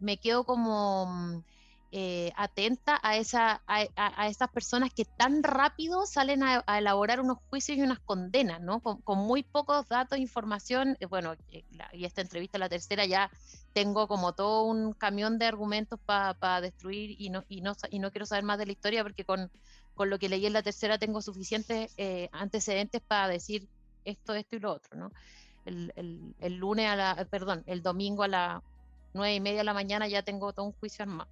[0.00, 1.44] me, quedo como
[1.92, 6.78] eh, atenta a, esa, a, a, a, estas personas que tan rápido salen a, a,
[6.78, 8.80] elaborar unos juicios y unas condenas, ¿no?
[8.80, 10.96] Con, con muy pocos datos, información.
[11.00, 11.36] Eh, bueno,
[11.70, 13.30] la, y esta entrevista, la tercera, ya
[13.72, 17.98] tengo como todo un camión de argumentos para pa destruir y no, y, no, y
[17.98, 19.50] no quiero saber más de la historia porque con,
[19.94, 23.68] con lo que leí en la tercera tengo suficientes eh, antecedentes para decir
[24.04, 25.12] esto, esto y lo otro, ¿no?
[25.64, 28.62] El, el, el, lunes a la, perdón, el domingo a las
[29.16, 31.30] nueve y media de la mañana ya tengo todo un juicio armado.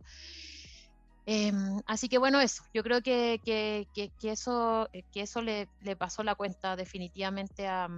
[1.26, 1.52] Eh,
[1.86, 6.22] así que bueno, eso, yo creo que, que, que, eso, que eso le, le, pasó
[6.22, 7.88] la cuenta definitivamente a,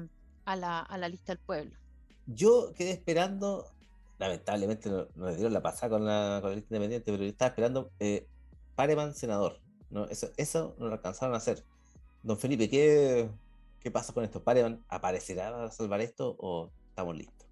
[0.44, 1.76] a, la, a, la, lista del pueblo.
[2.26, 3.66] Yo quedé esperando,
[4.18, 7.48] lamentablemente no, no dieron la pasada con la, con la lista independiente, pero yo estaba
[7.48, 8.28] esperando eh,
[8.76, 9.58] Pareman senador.
[9.90, 10.04] ¿no?
[10.04, 11.64] Eso, eso no lo alcanzaron a hacer.
[12.22, 13.28] Don Felipe, ¿qué,
[13.80, 14.42] qué pasa con esto?
[14.42, 17.45] ¿Pareman aparecerá para salvar esto o estamos listos?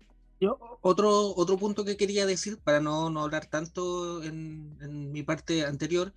[0.44, 5.22] Yo, otro, otro punto que quería decir, para no, no hablar tanto en, en, mi
[5.22, 6.12] parte anterior,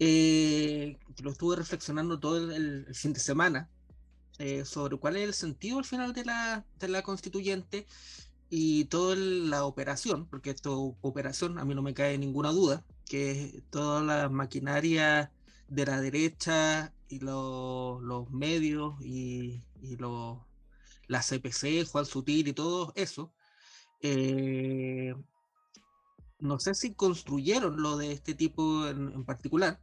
[0.00, 3.70] eh, lo estuve reflexionando todo el, el fin de semana
[4.38, 7.86] eh, sobre cuál es el sentido al final de la, de la constituyente
[8.50, 13.62] y toda la operación, porque esto operación a mí no me cae ninguna duda, que
[13.70, 15.30] toda la maquinaria
[15.68, 20.44] de la derecha y lo, los medios y, y lo,
[21.06, 23.32] la CPC, Juan Sutil y todo eso,
[24.02, 25.14] eh,
[26.40, 29.80] no sé si construyeron lo de este tipo en, particular.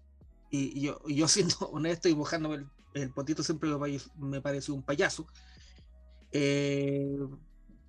[0.52, 3.70] Y, yo, yo, siendo honesto y mojándome el, el potito, siempre
[4.18, 5.26] me, pareció un payaso.
[6.32, 7.18] Eh,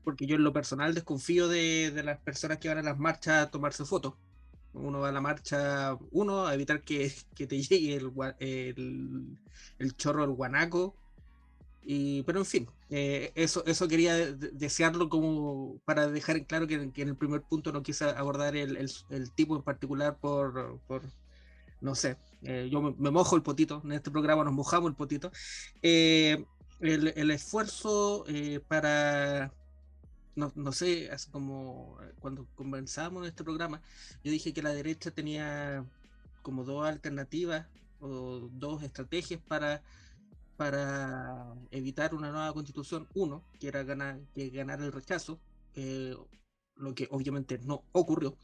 [0.04, 3.50] porque yo en lo personal desconfío de, las personas que van a las marchas a
[3.50, 4.14] tomarse fotos.
[4.72, 9.36] Uno va a la marcha, uno, a evitar que, que te llegue el, el,
[9.78, 9.94] el
[10.28, 10.94] guanaco,
[11.92, 16.92] y, pero en fin, eh, eso, eso quería desearlo como para dejar en claro que,
[16.92, 20.78] que en el primer punto no quise abordar el, el, el tipo en particular por,
[20.86, 21.02] por
[21.80, 24.94] no sé, eh, yo me, me, mojo el potito, en este programa nos mojamos el
[24.94, 25.32] potito.
[25.82, 26.44] Eh,
[26.78, 29.52] el, el, esfuerzo eh, para,
[30.36, 32.84] no, no, sé, así como cuando en
[33.24, 33.82] este programa,
[34.22, 35.84] yo dije que la derecha tenía
[36.42, 37.66] como dos alternativas
[38.00, 39.82] o dos estrategias para
[40.60, 45.40] para evitar una nueva constitución, uno, que era ganar, que ganar el rechazo,
[45.74, 46.14] eh,
[46.76, 48.36] lo que obviamente no ocurrió.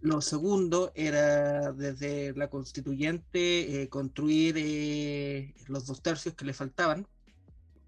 [0.00, 7.08] Lo segundo era desde la constituyente eh, construir eh, los dos tercios que le faltaban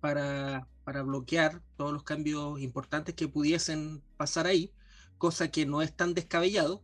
[0.01, 4.72] para, para bloquear todos los cambios importantes que pudiesen pasar ahí,
[5.16, 6.83] cosa que no es tan descabellado.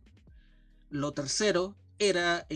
[0.89, 2.47] Lo tercero era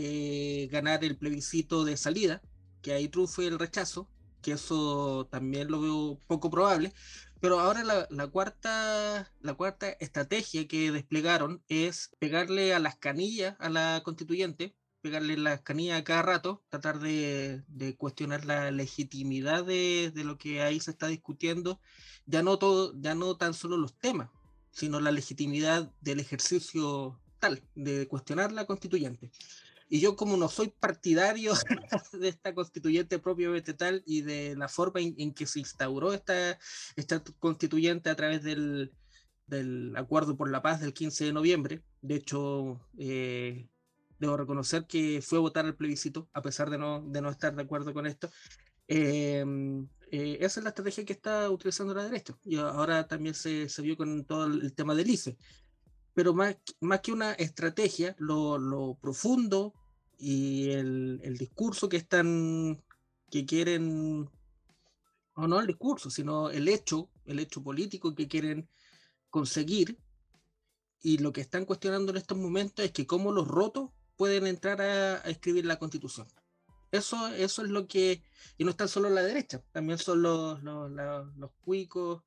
[0.70, 2.40] ganar el plebiscito de salida,
[2.82, 4.08] que ahí triunfe el rechazo,
[4.42, 6.92] que eso también lo veo poco probable.
[7.40, 13.70] Pero ahora la, cuarta, la cuarta estrategia que desplegaron es pegarle a las canillas a
[13.70, 20.12] la constituyente, pegarle las canillas a cada rato, tratar de, de cuestionar la legitimidad de,
[20.14, 21.80] de, lo que ahí se está discutiendo,
[22.26, 24.28] ya no, todo, ya no tan solo los temas,
[24.70, 29.30] sino la legitimidad del ejercicio tal, de cuestionar la constituyente.
[29.92, 31.52] Y yo como no soy partidario
[32.12, 36.56] de esta constituyente propiamente tal y de la forma en, en que se instauró esta,
[36.94, 38.92] esta constituyente a través del,
[39.48, 43.68] del, acuerdo por la paz del 15 de noviembre, de hecho, eh,
[44.20, 47.56] debo reconocer que fue a votar el plebiscito, a pesar de no, de no estar
[47.56, 48.30] de acuerdo con esto.
[48.86, 49.44] Eh,
[50.12, 52.38] eh, esa es la estrategia que está utilizando la derecha.
[52.44, 55.36] Y ahora también se, se vio con todo el tema del ICE
[56.14, 59.72] pero más, más que una estrategia, lo, lo, profundo
[60.20, 62.84] y el, el discurso que están,
[63.30, 64.28] que quieren,
[65.34, 68.68] o no el discurso, sino el hecho, el hecho político que quieren
[69.30, 69.98] conseguir,
[71.02, 74.82] y lo que están cuestionando en estos momentos es que cómo los rotos pueden entrar
[74.82, 76.28] a, escribir la constitución.
[76.92, 78.22] Eso, eso es lo que,
[78.58, 82.24] y no están solo la derecha, también son los, los, los, cuicos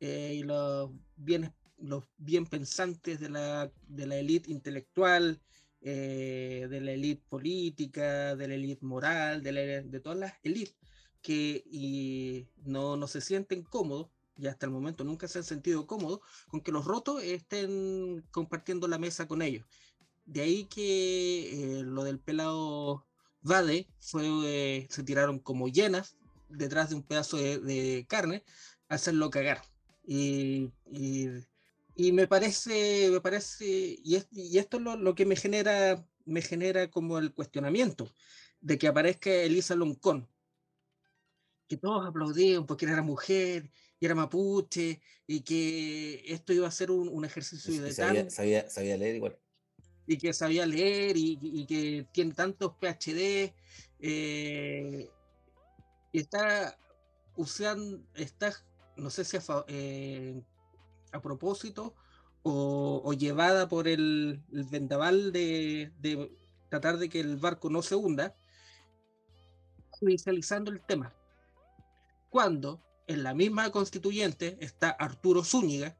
[0.00, 5.40] eh, y los bien, los bien pensantes de la, de la élite intelectual,
[5.82, 10.76] eh, de la élite política, de la élite moral, de, de todas las élites
[11.22, 15.86] que y no, no se sienten cómodos y hasta el momento nunca se han sentido
[15.86, 19.66] cómodos con que los rotos estén compartiendo la mesa con ellos.
[20.24, 23.06] De ahí que eh, lo del pelado
[23.42, 26.16] Vade fue, eh, se tiraron como llenas
[26.48, 28.44] detrás de un pedazo de, carne
[28.88, 29.62] a hacerlo cagar.
[30.04, 30.70] Y,
[32.12, 37.18] me parece, me parece, y, y esto es lo, que me genera, me genera como
[37.18, 38.12] el cuestionamiento
[38.60, 40.28] de que aparezca Elisa Loncón,
[41.68, 46.90] que todos aplaudían porque era mujer y era mapuche y que esto iba a ser
[46.90, 49.38] un, un ejercicio de sabía, sabía, sabía, leer igual.
[50.06, 53.54] Y que sabía leer y, y que tiene tantos PhD
[54.00, 55.08] eh,
[56.12, 56.78] y está
[57.36, 58.52] usando, está,
[58.96, 60.42] no sé si a, eh,
[61.12, 61.94] a propósito
[62.42, 65.92] o, llevada por el, vendaval de,
[66.68, 68.34] tratar de que el barco no se hunda,
[69.90, 71.14] judicializando el tema.
[72.30, 75.96] Cuando en la misma constituyente está Arturo Zúñiga,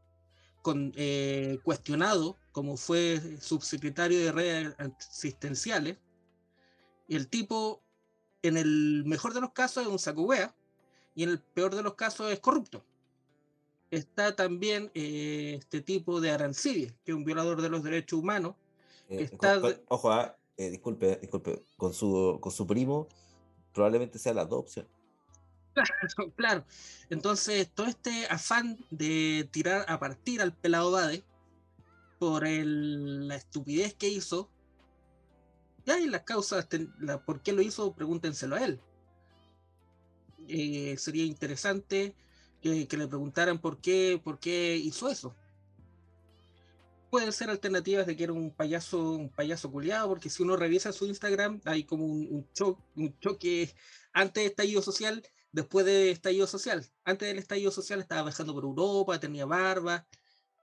[0.94, 5.98] eh, cuestionado como fue subsecretario de redes asistenciales,
[7.08, 7.82] y el tipo,
[8.42, 10.54] en el mejor de los casos, es un sacuguea,
[11.14, 12.84] y en el peor de los casos es corrupto.
[13.90, 18.54] Está también eh, este tipo de Arancibia, que es un violador de los derechos humanos.
[19.08, 19.28] Eh,
[19.88, 23.08] ojo, ah, disculpe, disculpe, con su, con su primo
[23.72, 24.86] probablemente sea la adopción.
[25.72, 25.90] Claro,
[26.36, 26.64] claro.
[27.08, 31.24] Entonces, todo este afán de tirar a partir al pelado Bade
[32.18, 34.50] por la estupidez que hizo,
[35.86, 38.80] ya hay las causas, la, por qué lo hizo, pregúntenselo a él.
[40.48, 42.14] Eh, sería interesante
[42.60, 45.34] que, le preguntaran por qué, por qué hizo eso.
[47.10, 50.92] Pueden ser alternativas de que era un payaso, un payaso culiado, porque si uno revisa
[50.92, 53.74] su Instagram, hay como un, un, un choque
[54.12, 56.86] antes de estallido social después del estallido social.
[57.04, 60.06] Antes del estallido social estaba viajando por Europa, tenía barba.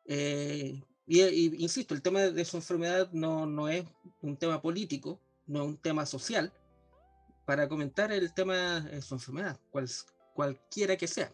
[0.05, 3.85] Eh, y, insisto, el tema de su enfermedad no, no es
[4.21, 6.51] un tema político, no es un tema social,
[7.45, 9.89] para comentar el tema de su enfermedad, cual,
[10.33, 11.33] cualquiera que sea.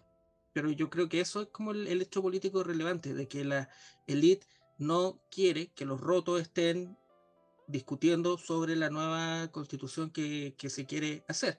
[0.53, 3.69] Pero yo creo que eso es como el, hecho político relevante, de que la
[4.07, 6.97] élite no quiere que los rotos estén
[7.67, 11.57] discutiendo sobre la nueva constitución que, que se quiere hacer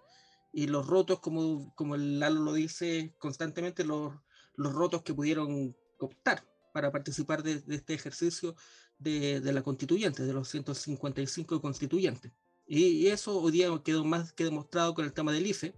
[0.54, 4.14] y los rotos, como, como el Lalo lo dice constantemente, los,
[4.54, 8.54] los rotos que pudieron optar para participar de, este ejercicio
[8.98, 12.32] de, de, la constituyente, de los 155 constituyentes.
[12.66, 15.74] Y, eso hoy día quedó más que demostrado con el tema del IFE,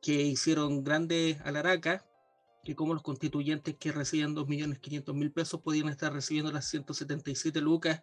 [0.00, 2.04] que hicieron grandes alaracas,
[2.66, 8.02] que como los constituyentes que recibían 2.500.000 pesos podían estar recibiendo las 177 lucas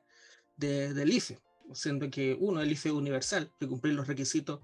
[0.56, 1.38] de, del IFE,
[1.74, 4.62] siendo que uno, el IFE universal, que cumplir los requisitos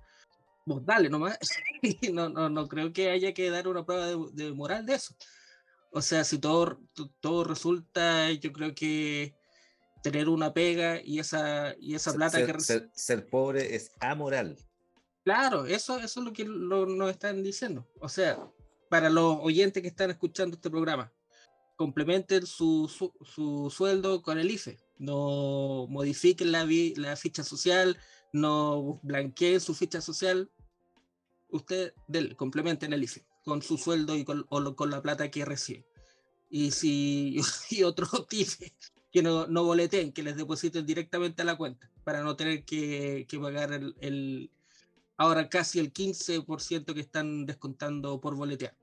[0.66, 1.38] vos dale nomás.
[2.14, 5.14] no, no, no creo que haya que dar una prueba de, moral de eso.
[5.92, 6.80] O sea, si todo,
[7.20, 9.36] todo resulta, yo creo que
[10.02, 14.58] tener una pega y esa, y esa plata ser, que ser, pobre es amoral.
[15.26, 17.86] Claro, eso, eso es lo que nos están diciendo.
[18.00, 18.40] O sea,
[18.90, 21.14] para los oyentes que están escuchando este programa,
[21.76, 24.80] complementen su, su, su sueldo con el IFE.
[24.98, 27.98] No modifiquen la, la ficha social,
[28.34, 30.52] no blanqueen su ficha social,
[31.50, 35.86] usted del, complementen el IFE con su sueldo y con, con la plata que recibe.
[36.50, 38.74] Y si y otro IFE
[39.12, 43.26] que no, no boleteen, que les depositen directamente a la cuenta para no tener que,
[43.28, 44.52] que pagar el, el,
[45.20, 48.74] ahora casi el 15% que están descontando por boletear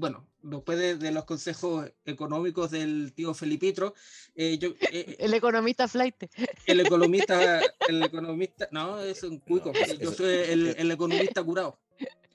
[0.00, 3.94] bueno, después de, los consejos económicos del tío Felipitro,
[4.34, 6.24] eh, yo, eh, el economista flight.
[6.64, 11.78] El economista, el economista, no, es un cuico, yo soy el, el, economista curado.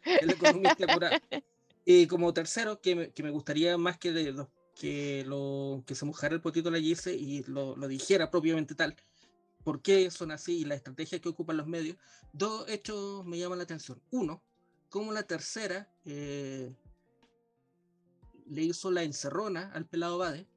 [0.04, 1.18] El economista curado.
[1.86, 6.06] Y como tercero, que me, que me gustaría más que, de, que, lo, que se
[6.06, 8.96] mojara el potito la Gise y lo, lo dijera propiamente tal,
[9.66, 11.98] por qué son así y la estrategia que ocupan los medios,
[12.32, 14.00] dos hechos me llaman la atención.
[14.12, 14.44] Uno,
[14.90, 16.72] como la tercera eh,
[18.46, 20.48] le hizo la encerrona al pelado Bade,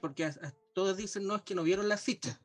[0.00, 0.32] porque
[0.72, 2.40] todos dicen, no, es que no vieron la ficha.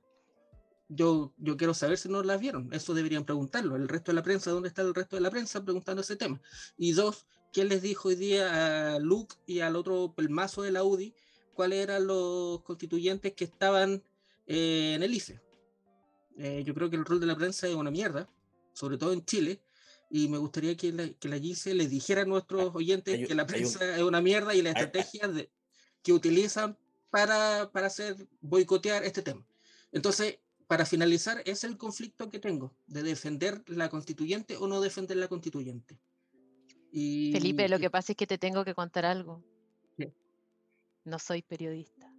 [0.89, 2.73] yo, yo quiero saber si no las vieron.
[2.73, 3.77] Eso deberían preguntarlo.
[3.77, 6.41] El resto de la prensa, ¿dónde está el resto de la prensa preguntando ese tema?
[6.77, 10.83] Y dos, ¿quién les dijo hoy día a Luke y al otro pelmazo de la
[10.83, 11.15] UDI
[11.53, 14.03] cuáles eran los constituyentes que estaban
[14.45, 15.44] eh, en el ICE?
[16.37, 18.29] Eh, yo creo que el rol de la prensa es una mierda,
[18.73, 19.61] sobre todo en Chile,
[20.09, 23.45] y me gustaría que la, que la GICE les dijera a nuestros oyentes que la
[23.45, 25.49] prensa es una mierda y la estrategia de,
[26.03, 26.77] que utilizan
[27.09, 29.45] para, para hacer boicotear este tema.
[29.91, 35.17] Entonces, para finalizar, es el conflicto que tengo de defender la constituyente o no defender
[35.17, 35.97] la constituyente.
[36.91, 39.43] Y, Felipe, lo que pasa es que te tengo que contar algo.
[41.03, 42.11] No soy periodista.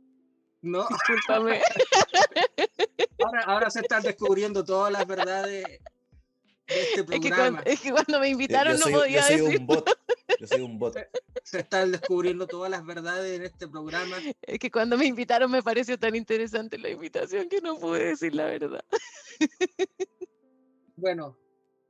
[0.63, 0.87] No.
[0.89, 1.61] Discúlpame.
[3.27, 5.81] ahora, ahora se están descubriendo todas las verdades
[6.67, 9.89] este es, que cuando, es, que cuando, me invitaron no podía yo soy Un bot.
[10.41, 10.97] Yo soy un bot.
[11.45, 14.17] Se están descubriendo todas las verdades en este programa.
[14.43, 18.35] Es que cuando me invitaron me pareció tan interesante la invitación que no pude decir
[18.35, 18.85] la verdad.
[20.99, 21.39] Bueno,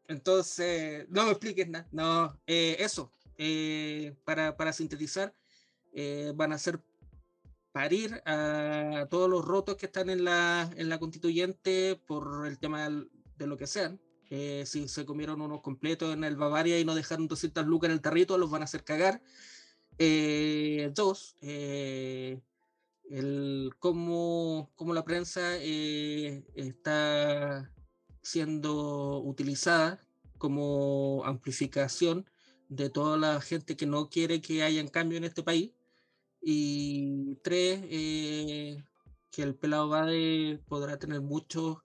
[0.08, 1.86] entonces, no me expliques nada.
[1.92, 5.32] No, eh, eso, eh, para, para, sintetizar,
[5.92, 6.80] eh, van a ser
[7.76, 12.88] parir a todos los rotos que están en la, en la constituyente por el tema
[12.88, 14.00] de lo que sean.
[14.30, 17.92] Eh, si se comieron unos completos en el Bavaria y no dejaron 200 lucas en
[17.92, 19.20] el tarrito, los van a hacer cagar.
[19.98, 22.40] Eh, dos, eh,
[23.10, 27.70] el, cómo, cómo, la prensa está
[28.22, 30.00] siendo utilizada
[30.38, 32.24] como amplificación
[32.70, 35.75] de toda la gente que no quiere que haya cambio en este país.
[36.48, 41.78] Y tres, que el pelado Bade podrá tener muchos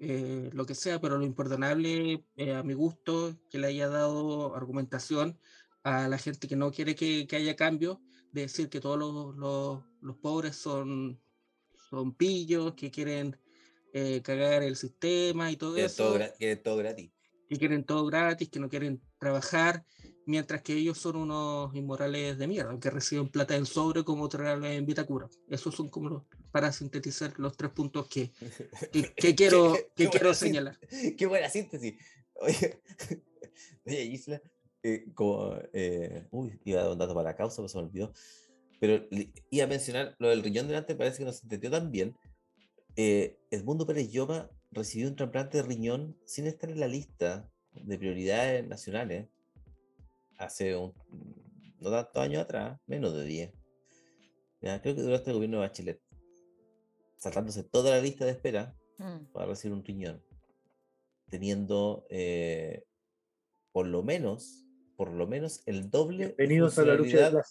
[0.00, 4.54] eh, lo que sea, pero lo imperdonable eh, a mi gusto que le haya dado
[4.54, 5.38] argumentación
[5.82, 8.00] a la gente que no quiere que, que haya cambio,
[8.32, 11.20] de decir que todos los, los, los pobres son,
[11.90, 13.38] son pillos, que quieren
[13.92, 16.14] eh, cagar el sistema y todo eso.
[16.14, 17.12] Todo, quieren todo gratis.
[17.48, 19.84] Que quieren todo gratis, que no quieren trabajar,
[20.26, 24.66] mientras que ellos son unos inmorales de mierda, que reciben plata en sobre como traerlo
[24.66, 25.28] en Vitacura.
[25.48, 28.30] Esos son como los, para sintetizar los tres puntos que,
[28.92, 30.78] que, quiero, que quiero señalar.
[31.16, 31.94] Qué buena síntesis.
[32.34, 32.80] Oye,
[33.86, 34.42] oye Isla,
[34.82, 37.84] eh, como, eh, uy, iba a dar un dato para la causa, pero se me
[37.84, 38.12] olvidó.
[38.80, 39.06] Pero
[39.50, 42.14] iba a mencionar lo del riñón delante, parece que no se entendió tan bien.
[42.96, 47.98] Eh, Edmundo Pérez Lloma recibió un trasplante de riñón sin estar en la lista de
[47.98, 49.28] prioridades nacionales
[50.38, 50.94] hace un,
[51.80, 53.52] no tantos años atrás, menos de 10.
[54.60, 56.00] creo que durante el gobierno de Bachelet,
[57.16, 59.32] saltándose toda la lista de espera mm.
[59.32, 60.22] para recibir un riñón,
[61.28, 62.84] teniendo eh,
[63.72, 64.66] por lo menos,
[64.96, 66.34] por lo menos el doble.
[66.38, 67.42] Bienvenidos a la lucha de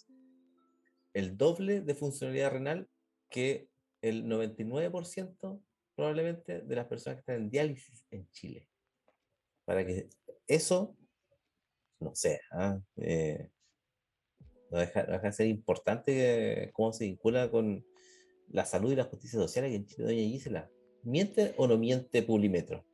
[1.12, 2.88] El doble de funcionalidad renal
[3.28, 3.68] que
[4.00, 5.60] el 99%
[5.94, 8.68] probablemente de las personas que están en diálisis en Chile.
[9.64, 10.08] Para que
[10.46, 10.96] eso
[12.00, 12.78] no sé, ¿ah?
[12.96, 13.50] eh,
[14.70, 17.84] no, deja, de ser importante cómo se vincula con
[18.48, 20.70] la salud y la justicia social aquí en Chile, doña Gisela.
[21.02, 22.84] ¿Miente o no miente Publimetro?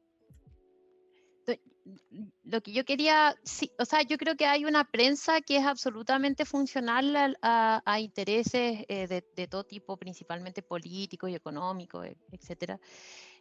[2.44, 3.36] Lo que yo quería,
[3.78, 9.06] o sea, yo creo que hay una prensa que es absolutamente funcional a, intereses eh,
[9.06, 12.78] de, todo tipo, principalmente políticos y económicos, e, etcétera.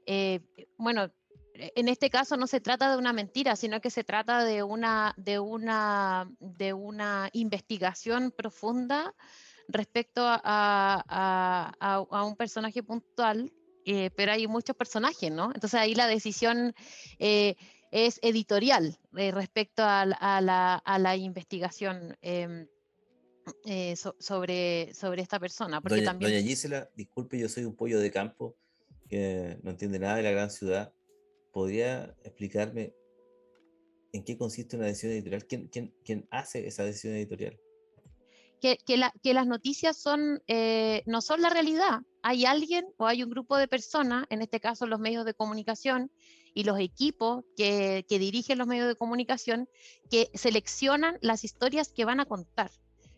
[0.06, 0.40] Eh,
[0.78, 1.12] bueno,
[1.60, 5.14] en este caso no se trata de una mentira, sino que se trata de una,
[5.18, 9.14] de una, de una investigación profunda
[9.68, 11.04] respecto a,
[11.80, 13.52] a, un personaje puntual,
[13.86, 15.52] eh, pero hay muchos personajes, ¿no?
[15.54, 16.74] Entonces ahí la decisión
[17.20, 17.56] eh,
[17.92, 22.18] es editorial eh, respecto a, la, a, la, investigación.
[22.22, 22.68] Em,
[24.20, 25.82] sobre, sobre esta persona.
[25.82, 26.32] Porque doña, también...
[26.32, 28.56] doña Gisela, disculpe, yo soy un pollo de campo
[29.10, 30.94] que no entiende nada de la gran ciudad
[31.60, 32.96] ¿podría explicarme
[34.14, 35.46] en qué consiste una decisión editorial?
[35.46, 37.60] ¿Quién, quién, quién hace esa decisión editorial?
[38.62, 42.00] Que, que, la, que las noticias son, eh, no son la realidad.
[42.24, 46.10] Hay alguien o hay un grupo de personas, en este caso los medios de comunicación
[46.54, 49.68] y los equipos que, que dirigen los medios de comunicación,
[50.10, 52.72] que seleccionan las historias que van a contar,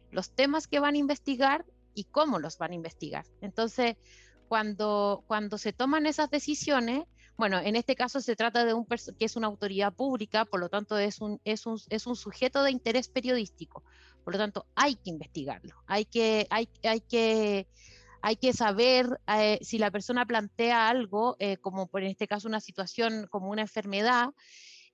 [0.10, 1.64] los temas que van a investigar
[1.94, 3.28] y cómo los van a investigar.
[3.40, 3.98] Entonces,
[4.48, 7.04] cuando, cuando se toman esas decisiones,
[7.38, 10.70] bueno, en este caso se trata de un que es una autoridad pública, por lo
[10.70, 13.84] tanto es un, es un, es un sujeto de interés periodístico.
[14.24, 17.68] Por lo tanto, hay que investigarlo, hay que, hay, hay que,
[18.22, 22.48] hay que saber eh, si la persona plantea algo, eh, como por en este caso
[22.48, 24.30] una situación como una enfermedad,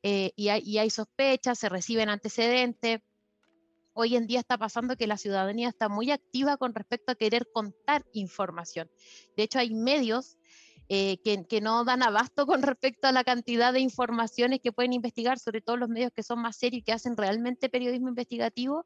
[0.04, 3.02] eh, y, hay, y hay sospechas, se reciben antecedentes.
[3.94, 7.50] Hoy en día está pasando que la ciudadanía está muy activa con respecto a querer
[7.52, 8.90] contar información.
[9.36, 10.37] De hecho, hay medios
[10.90, 15.38] eh, que, no dan abasto con respecto a la cantidad de informaciones que pueden investigar,
[15.38, 18.86] sobre todo los medios que son más serios y que hacen realmente periodismo investigativo,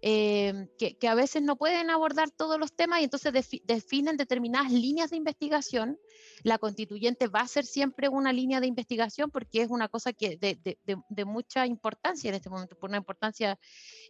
[0.00, 3.32] eh, que, a veces no pueden abordar todos los temas y entonces
[3.64, 5.98] definen determinadas líneas de investigación.
[6.44, 10.36] La constituyente va a ser siempre una línea de investigación porque es una cosa que
[10.36, 13.58] de, mucha importancia en este momento, por una importancia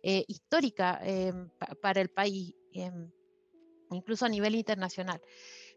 [0.02, 1.00] eh, histórica
[1.80, 2.54] para el país,
[3.90, 5.22] incluso a nivel internacional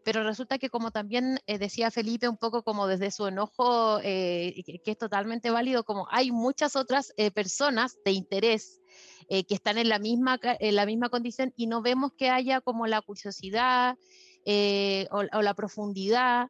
[0.04, 4.62] pero resulta que como también eh, decía Felipe un poco como desde su enojo, eh,
[4.64, 8.80] que, es totalmente válido, como hay muchas otras eh, personas de interés
[9.28, 12.86] que están en la, misma, en la misma condición y no vemos que haya como
[12.86, 13.98] la curiosidad
[15.10, 16.48] o, la profundidad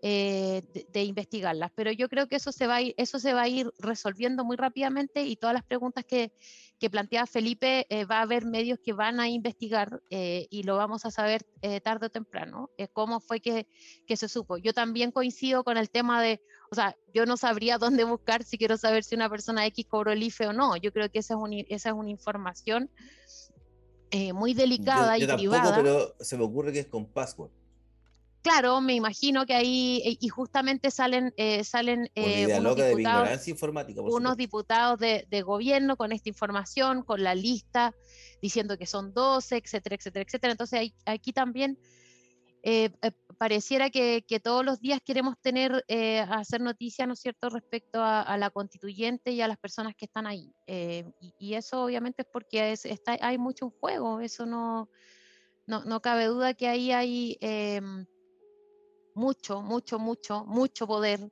[0.00, 1.72] de, de, investigarlas.
[1.74, 4.56] Pero yo creo que eso se, va a eso se va a ir resolviendo muy
[4.56, 6.30] rápidamente y todas las preguntas que,
[6.80, 10.78] que plantea Felipe, eh, va a haber medios que van a investigar eh, y lo
[10.78, 13.68] vamos a saber eh, tarde o temprano, cómo fue que,
[14.06, 14.56] que, se supo.
[14.56, 16.40] Yo también coincido con el tema de,
[16.72, 20.10] o sea, yo no sabría dónde buscar si quiero saber si una persona X cobró
[20.10, 20.74] el IFE o no.
[20.78, 22.90] Yo creo que esa es, un, esa es una información
[24.34, 25.76] muy delicada y privada.
[25.76, 27.52] Pero se me ocurre que es con password.
[28.42, 34.00] Claro, me imagino que ahí, eh, y justamente salen, eh, salen eh, unos, diputados, informática,
[34.00, 37.94] unos diputados de, gobierno con esta información, con la lista,
[38.40, 40.52] diciendo que son 12, etcétera, etcétera, etcétera.
[40.52, 41.78] Entonces aquí también
[43.38, 45.84] pareciera que, todos los días queremos tener,
[46.30, 50.26] hacer noticia, ¿no es cierto?, respecto a, la constituyente y a las personas que están
[50.26, 50.54] ahí.
[51.38, 54.88] Y, eso obviamente es porque está, hay mucho en juego, eso no,
[55.66, 58.06] no, no cabe duda que ahí hay em,
[59.14, 61.30] mucho, mucho, mucho, mucho poder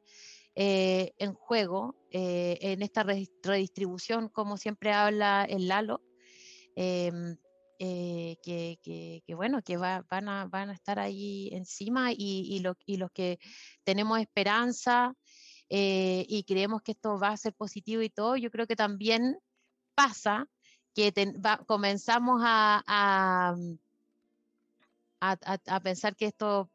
[0.61, 6.03] eh, en juego eh, en esta redistribución, como siempre habla el Lalo,
[6.75, 7.37] em,
[7.79, 13.39] eh, que, bueno, que van, a, van a estar ahí encima y, los que
[13.85, 15.15] tenemos esperanza
[15.69, 19.39] y creemos que esto va a ser positivo y todo, yo creo que también
[19.95, 20.49] pasa
[20.93, 21.13] que
[21.69, 23.55] comenzamos a, a,
[25.21, 26.69] a, pensar que esto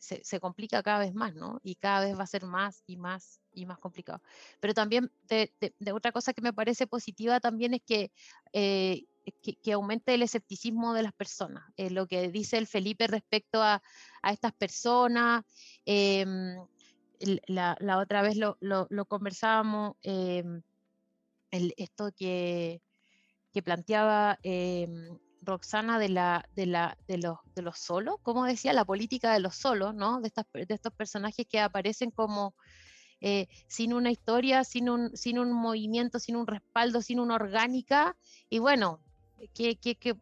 [0.00, 1.60] se, complica cada vez más, ¿no?
[1.62, 4.22] Y cada vez va a ser más y más y más complicado.
[4.58, 5.52] Pero también de,
[5.92, 8.10] otra cosa que me parece positiva también es que,
[8.52, 9.04] eh,
[9.62, 11.64] que, aumente el escepticismo de las personas.
[11.76, 13.82] Eh, lo que dice el Felipe respecto a,
[14.22, 15.44] a estas personas,
[15.84, 16.56] em,
[17.46, 20.62] la, otra vez lo, lo, lo conversábamos, em,
[21.50, 22.80] el, esto que,
[23.52, 28.72] que planteaba em, Roxana de, la, de, la, de, los, de los solos, como decía,
[28.72, 30.20] la política de los solos, ¿no?
[30.20, 32.54] De, estas, de estos personajes que aparecen como
[33.20, 38.16] eh, sin una historia, sin un, sin un movimiento, sin un respaldo, sin una orgánica,
[38.48, 39.00] y bueno,
[39.54, 40.16] que, que, que,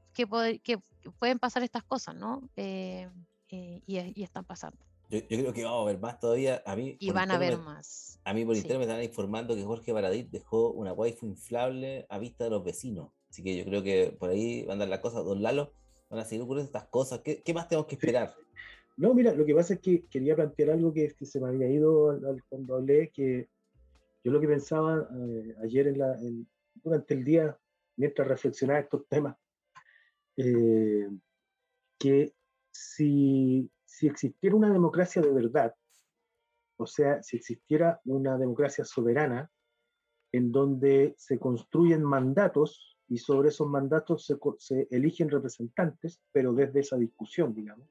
[0.62, 0.78] que
[1.18, 2.48] pueden pasar estas cosas, ¿no?
[2.56, 3.08] Eh,
[3.50, 4.78] eh, y, están pasando.
[5.10, 6.62] Yo, creo que vamos a ver más todavía.
[6.66, 8.20] A mí, y van a ver más.
[8.24, 12.18] A mí por internet me están informando que Jorge Baradit dejó una waifu inflable a
[12.18, 13.10] vista de los vecinos.
[13.30, 15.24] Así que yo creo que por ahí van a dar las cosas.
[15.24, 15.72] Don Lalo,
[16.10, 17.20] van a seguir ocurriendo estas cosas.
[17.20, 18.34] ¿Qué, más tenemos que esperar?
[18.96, 21.68] No, mira, lo que pasa es que quería plantear algo que, que se me había
[21.68, 23.48] ido al, cuando hablé, que
[24.24, 26.18] yo lo que pensaba eh, ayer en la,
[26.82, 27.56] durante el día,
[27.96, 29.36] mientras reflexionaba estos temas,
[30.36, 31.08] eh,
[31.98, 32.34] que
[32.70, 35.74] si, si existiera una democracia de verdad,
[36.76, 39.50] o sea, si existiera una democracia soberana,
[40.32, 46.96] en donde se construyen mandatos y sobre esos mandatos se, eligen representantes, pero desde esa
[46.96, 47.86] discusión, digamos.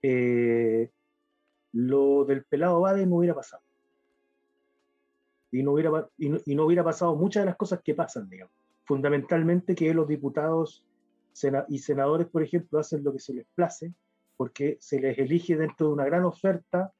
[0.00, 0.90] Eh,
[1.72, 3.62] lo del pelado Bade no hubiera pasado.
[5.50, 8.54] Y no hubiera, y no, hubiera pasado muchas de las cosas que pasan, digamos.
[8.84, 10.84] Fundamentalmente que los diputados
[11.68, 13.92] y senadores, por ejemplo, hacen lo que se les place,
[14.36, 16.92] porque se les elige dentro de una gran oferta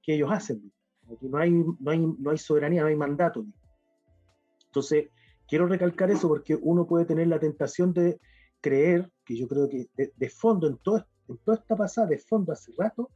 [0.00, 0.72] que ellos hacen.
[1.10, 3.44] Aquí no hay, no hay, no hay soberanía, no hay mandato.
[4.66, 5.08] Entonces,
[5.46, 8.20] quiero recalcar eso porque uno puede tener la tentación de
[8.60, 12.52] creer, que yo creo que de, fondo, en, todo, en toda esta pasada, de fondo
[12.52, 13.10] hace rato,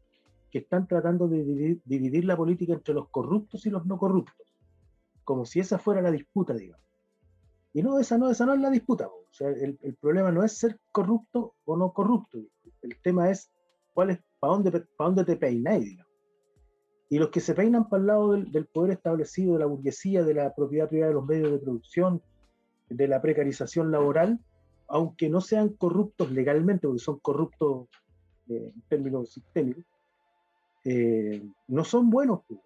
[0.50, 4.46] que están tratando de dividir, la política entre los corruptos y los no corruptos,
[5.24, 6.84] como si esa fuera la disputa, digamos.
[7.72, 9.06] Y no, esa no, esa no es la disputa.
[9.06, 12.38] O sea, el, el, problema no es ser corrupto o no corrupto.
[12.82, 13.48] El tema es
[13.94, 16.09] cuál es, para dónde, para dónde te peináis, digamos.
[17.10, 20.32] Y los que se peinan para el lado del, poder establecido, de la burguesía, de
[20.32, 22.22] la propiedad privada de los medios de producción,
[22.88, 24.38] de la precarización laboral,
[24.86, 27.88] aunque no sean corruptos legalmente, porque son corruptos
[28.48, 29.84] eh, en términos sistémicos,
[30.84, 32.40] eh, no son buenos.
[32.46, 32.60] Pues.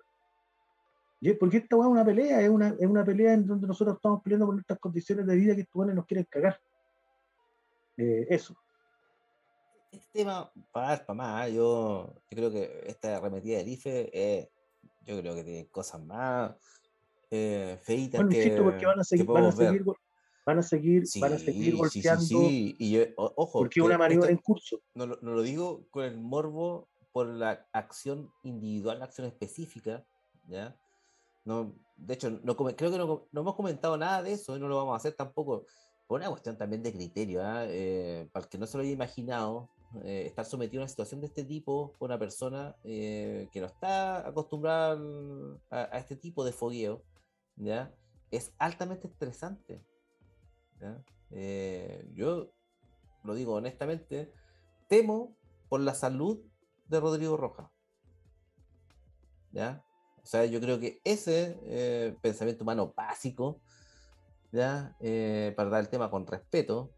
[1.40, 4.46] Porque esta es una pelea, es una, es una pelea en donde nosotros estamos peleando
[4.46, 6.60] por nuestras condiciones de vida que estos nos quieren cagar.
[7.96, 8.54] Eh, eso.
[9.96, 11.48] Este tema para dar para más.
[11.48, 11.54] ¿eh?
[11.54, 14.50] Yo, yo creo que esta arremetida del IFE, eh,
[15.06, 16.54] yo creo que tiene cosas más
[17.30, 19.84] eh, feitas Bueno, que, porque van a seguir, van a seguir,
[20.46, 22.76] van a seguir, van a Sí, seguir sí, sí, golpeando sí.
[22.78, 24.80] Y yo, ojo, porque es una maniobra en curso.
[24.94, 30.04] no, lo- no lo digo con el morbo por la acción individual, la acción específica,
[30.48, 30.76] ¿ya?
[31.44, 34.66] No, de hecho, no, creo que no, no hemos comentado nada de eso y no
[34.68, 35.66] lo vamos a hacer tampoco.
[36.06, 37.64] Por una cuestión también de criterio, ¿ah?
[37.66, 39.70] Eh, para el que no se lo haya imaginado,
[40.02, 43.66] eh, estar sometido a una situación de este tipo por una persona eh, que no
[43.66, 44.98] está acostumbrada
[45.70, 47.04] a, este tipo de fogueo,
[47.56, 47.94] ¿ya?
[48.30, 49.84] Es altamente estresante.
[51.30, 52.52] Eh, yo
[53.22, 54.32] lo digo honestamente,
[54.88, 55.36] temo
[55.68, 56.40] por la salud
[56.86, 57.70] de Rodrigo Rojas.
[59.52, 59.84] ¿Ya?
[60.22, 63.60] O sea, yo creo que ese eh, pensamiento humano básico,
[64.50, 64.96] ¿ya?
[65.56, 66.92] Para dar el tema con respeto.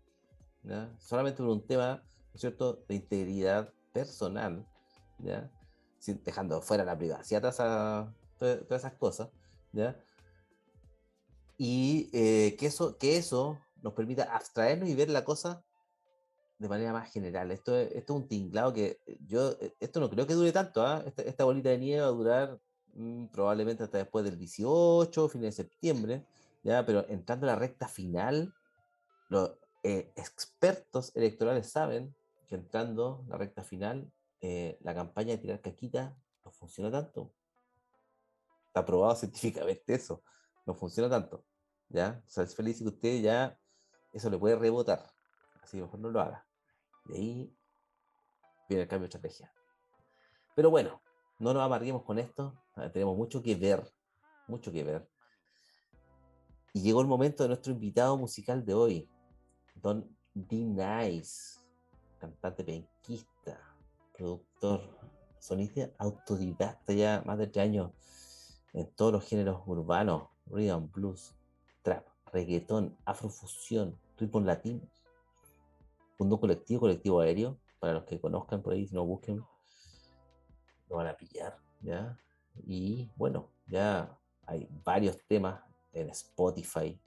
[0.99, 4.67] Solamente por un tema, ¿no es cierto?, de integridad personal,
[5.19, 5.51] ¿ya?
[5.99, 8.09] Sin- dejando fuera la privacidad, todas esas,
[8.39, 9.29] todas esas cosas,
[9.73, 9.97] ¿ya?
[11.59, 15.65] Y eh, que, eso, que eso nos permita abstraernos y ver la cosa
[16.59, 17.51] de manera más general.
[17.51, 20.53] Esto es, esto es un tinglado que eh, yo, eh, esto no creo que dure
[20.53, 21.03] tanto, ¿ah?
[21.07, 22.61] esta, esta bolita de nieve va a durar
[22.95, 26.27] mm, probablemente hasta después del 18, fin de septiembre,
[26.63, 26.85] ¿ya?
[26.85, 28.53] Pero entrando a la recta final,
[29.29, 32.15] los eh, expertos electorales saben
[32.47, 37.33] que entrando la recta final, eh, la campaña de tirar caquita no funciona tanto.
[38.69, 40.23] Está probado científicamente eso,
[40.65, 41.45] no funciona tanto,
[41.89, 42.23] ¿ya?
[42.27, 43.59] O sea, es feliz que usted ya,
[44.13, 45.05] eso le puede rebotar,
[45.63, 46.47] así que mejor no lo haga.
[47.09, 47.57] Y ahí
[48.69, 49.53] viene el cambio de estrategia.
[50.55, 51.01] Pero bueno,
[51.39, 52.55] no nos amarguemos con esto.
[52.75, 53.87] ah, Tenemos mucho que ver,
[54.49, 55.09] mucho que ver.
[56.73, 59.11] Y llegó el momento de nuestro invitado musical de hoy,
[59.75, 60.57] Don D.
[60.57, 61.59] Nice,
[62.19, 63.61] cantante penquista,
[64.17, 64.83] productor,
[65.39, 67.93] sonista autodidacta ya más de tres años
[68.73, 71.35] en todos los géneros urbanos, rhythm, blues,
[71.83, 74.89] trap, reggaetón, afrofusión, ritmos latinos.
[76.19, 79.45] Mundo colectivo, colectivo aéreo, para los que conozcan por ahí, si no busquen,
[80.89, 82.19] lo van a pillar, ¿ya?
[82.67, 85.61] Y bueno, ya hay varios temas
[85.93, 86.99] en Spotify,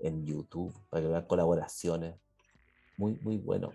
[0.00, 2.14] en YouTube, para que vean colaboraciones.
[2.96, 3.72] Muy, muy bueno.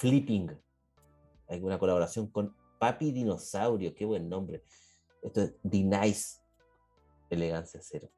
[0.00, 0.50] Flipping.
[1.46, 4.64] Hay una colaboración con Papi Dinosaurio, qué buen nombre.
[5.20, 6.38] Esto es The Nice,
[7.28, 8.10] elegancia cero.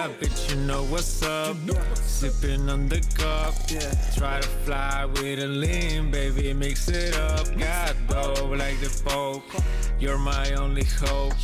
[0.00, 1.54] Yeah, bitch, you know what's up.
[1.94, 3.52] Sipping on the cup.
[3.68, 3.80] Yeah.
[4.16, 7.44] Try to fly with a lean, baby, mix it up.
[7.58, 9.42] Got dope like the Pope.
[9.98, 11.34] You're my only hope.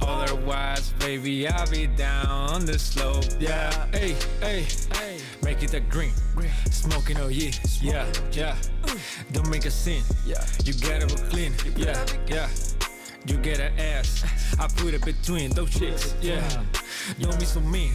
[0.00, 3.24] Otherwise, baby, I'll be down on the slope.
[3.40, 5.18] Yeah, hey, hey, hey.
[5.42, 6.12] Make it a green.
[6.70, 8.54] Smoking, oh yeah, yeah, yeah.
[9.32, 10.04] Don't make a scene.
[10.24, 10.44] Yeah.
[10.64, 11.52] You gotta be clean.
[11.76, 12.48] Yeah, yeah.
[13.26, 14.24] You get an ass.
[14.60, 16.14] I put it between those chicks.
[16.22, 16.62] Yeah.
[17.18, 17.92] Don't be so mean,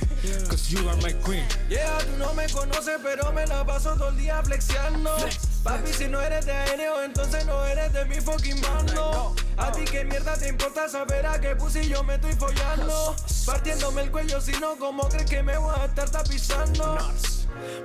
[0.50, 1.46] cause you are my queen.
[1.70, 5.16] Yeah, tú no me conoces, pero me la paso todo el día flexiando.
[5.64, 9.36] Papi, si no eres de aéreo, entonces no eres de mi fucking bando.
[9.58, 13.16] A ti qué mierda te importa saber a qué pussy yo me estoy follando.
[13.46, 16.98] Partiéndome el cuello, si no, ¿cómo crees que me voy a estar tapizando?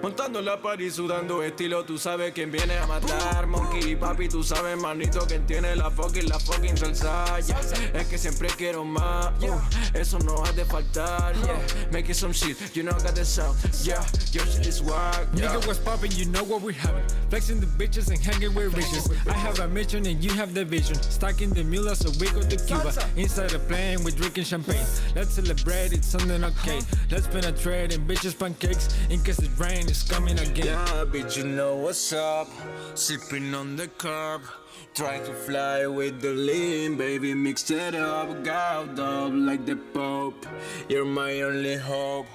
[0.03, 3.47] Montando la party, sudando estilo, tú sabes quién viene a matar.
[3.47, 7.39] Monkey, papi, tú sabes, manito, quién tiene la fucking, la fucking salsa.
[7.47, 7.59] yeah.
[7.95, 9.59] Es que siempre quiero más, uh,
[9.95, 11.35] eso no ha de faltar.
[11.45, 11.59] Yeah.
[11.93, 13.57] Making some shit, you know, got the sound.
[13.83, 15.29] Yeah, your shit is wild.
[15.35, 15.49] Yeah.
[15.49, 16.13] Nigga, what's poppin'?
[16.13, 17.05] You know what we're having.
[17.31, 19.09] Flexing the bitches and hanging with riches.
[19.29, 20.97] I have a mission and you have the vision.
[20.97, 22.93] Stacking the mula so we go to Cuba.
[23.17, 24.87] Inside the plane, we're drinking champagne.
[25.15, 26.81] Let's celebrate, it's something okay.
[27.11, 28.89] Let's penetrate in bitches pancakes.
[29.11, 30.67] In case the rain is coming again.
[30.67, 32.49] Yeah, bitch, you know what's up.
[32.95, 34.43] Sipping on the curb.
[34.95, 38.43] Try to fly with the lean, baby, mix it up.
[38.43, 40.47] Got up like the Pope.
[40.89, 42.27] You're my only hope.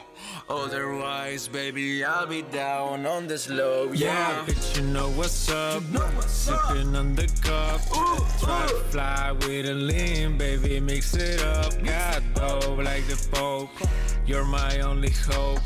[0.50, 3.92] Otherwise, baby, I'll be down on the slope.
[3.94, 4.46] Yeah, Yeah.
[4.46, 5.84] bitch, you know what's up.
[5.92, 6.62] know what's up.
[6.68, 7.82] Sipping on the cup.
[7.98, 11.72] Ooh, Try to fly with a lean, baby, mix it up.
[11.84, 13.72] Got dope like the Pope.
[14.26, 15.60] You're my only hope.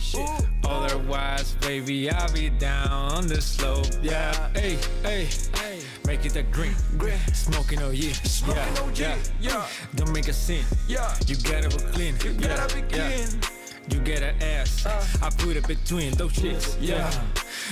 [0.68, 3.88] Otherwise, baby, I'll be down on the slope.
[4.02, 5.80] Yeah, hey, hey, hey.
[6.06, 6.76] Make it a green.
[6.98, 7.18] Green.
[7.34, 8.14] Smoking, oh yeah.
[8.14, 9.18] Smoking yeah, OG, yeah.
[9.42, 9.68] yeah.
[9.96, 10.66] Don't make a scene.
[10.88, 11.14] Yeah.
[11.26, 12.16] You gotta be clean.
[12.24, 13.10] You gotta be yeah.
[13.10, 13.42] clean.
[13.90, 14.86] you get an ass.
[14.86, 15.06] Uh.
[15.22, 17.12] I put it between those shits, yeah.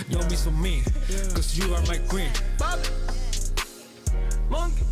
[0.09, 0.83] Don't be so mean,
[1.33, 2.31] cause you are my queen.
[4.49, 4.85] Monkey.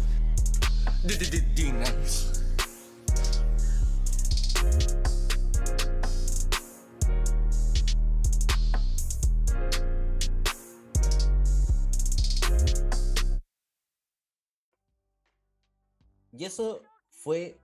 [16.34, 17.60] Y eso fue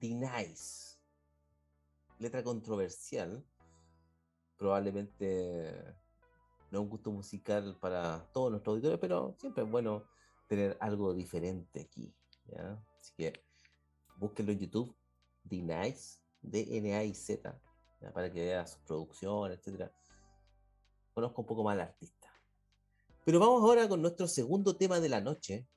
[0.00, 0.96] Nice.
[2.18, 3.44] Letra controversial.
[4.56, 5.94] Probablemente
[6.70, 10.06] no un gusto musical para todos nuestros auditores, pero siempre es bueno
[10.48, 12.14] tener algo diferente aquí.
[12.98, 13.44] Así que
[14.16, 14.96] búsquenlo en YouTube.
[15.50, 16.18] Nice.
[16.40, 17.60] D-N-A-I-Z.
[18.14, 19.92] Para que vea sus producciones, etcétera.
[21.12, 22.32] Conozco un poco más al artista.
[23.24, 25.68] Pero vamos ahora con nuestro segundo tema de la noche.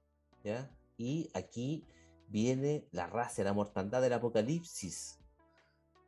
[0.44, 0.72] ¿ya?
[0.98, 1.86] Y aquí
[2.28, 5.20] viene la raza, la mortandad del apocalipsis.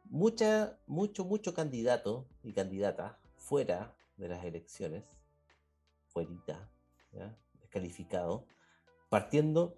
[0.06, 5.06] Mucha, mucho, mucho candidato y candidata fuera de las elecciones,
[6.08, 6.70] fuerita,
[7.62, 8.46] descalificado,
[9.10, 9.78] partiendo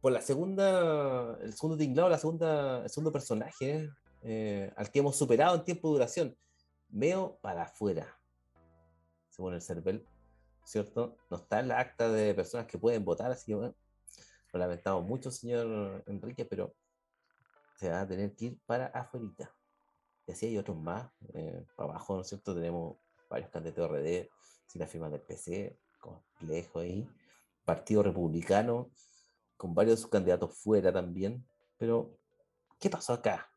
[0.00, 3.90] por la segunda, el segundo tinglado, la segunda, el segundo personaje
[4.22, 6.36] eh, al que hemos superado en tiempo de duración.
[6.90, 8.18] Meo para afuera,
[9.28, 10.06] según el CERVEL,
[10.64, 11.16] ¿cierto?
[11.30, 13.74] No está en la acta de personas que pueden votar, así que bueno,
[14.52, 16.74] lo lamentamos mucho, señor Enrique, pero
[17.76, 19.54] se va a tener que ir para afuera.
[20.26, 21.10] Y así hay otros más.
[21.34, 22.54] eh, para abajo, ¿no es cierto?
[22.54, 22.96] Tenemos
[23.30, 24.28] varios candidatos RD,
[24.66, 27.08] sin la firma del PC, complejo ahí.
[27.64, 28.90] Partido Republicano,
[29.56, 31.46] con varios candidatos fuera también.
[31.76, 32.18] Pero,
[32.80, 33.50] ¿qué pasó acá?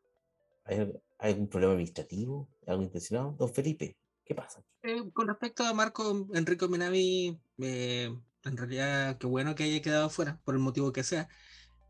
[0.64, 0.78] ¿Hay,
[1.18, 2.48] hay algún problema administrativo?
[2.66, 3.32] ¿Algo intencionado?
[3.32, 4.62] Don Felipe, ¿qué pasa?
[4.82, 8.14] Eh, con respecto a Marco Enrico Minami, eh,
[8.44, 11.28] en realidad qué bueno que haya quedado fuera, por el motivo que sea.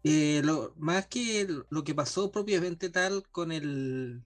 [0.04, 0.42] Eh,
[0.76, 4.24] más que lo que pasó propiamente tal con el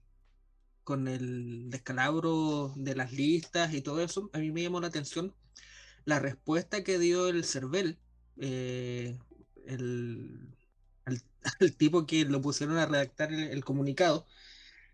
[0.83, 5.35] con el descalabro de las listas y todo eso, a mí me llamó la atención
[6.05, 7.99] la respuesta que dio el CERVEL,
[8.37, 9.19] eh,
[9.65, 10.55] el,
[11.05, 11.21] al,
[11.77, 14.25] tipo que lo pusieron a redactar el comunicado,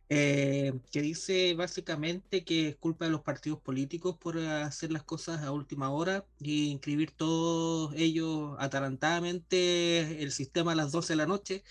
[0.10, 5.42] eh, que dice básicamente que es culpa de los partidos políticos por hacer las cosas
[5.42, 11.26] a última hora y inscribir todos ellos atarantadamente el sistema a las 12 de la
[11.26, 11.64] noche,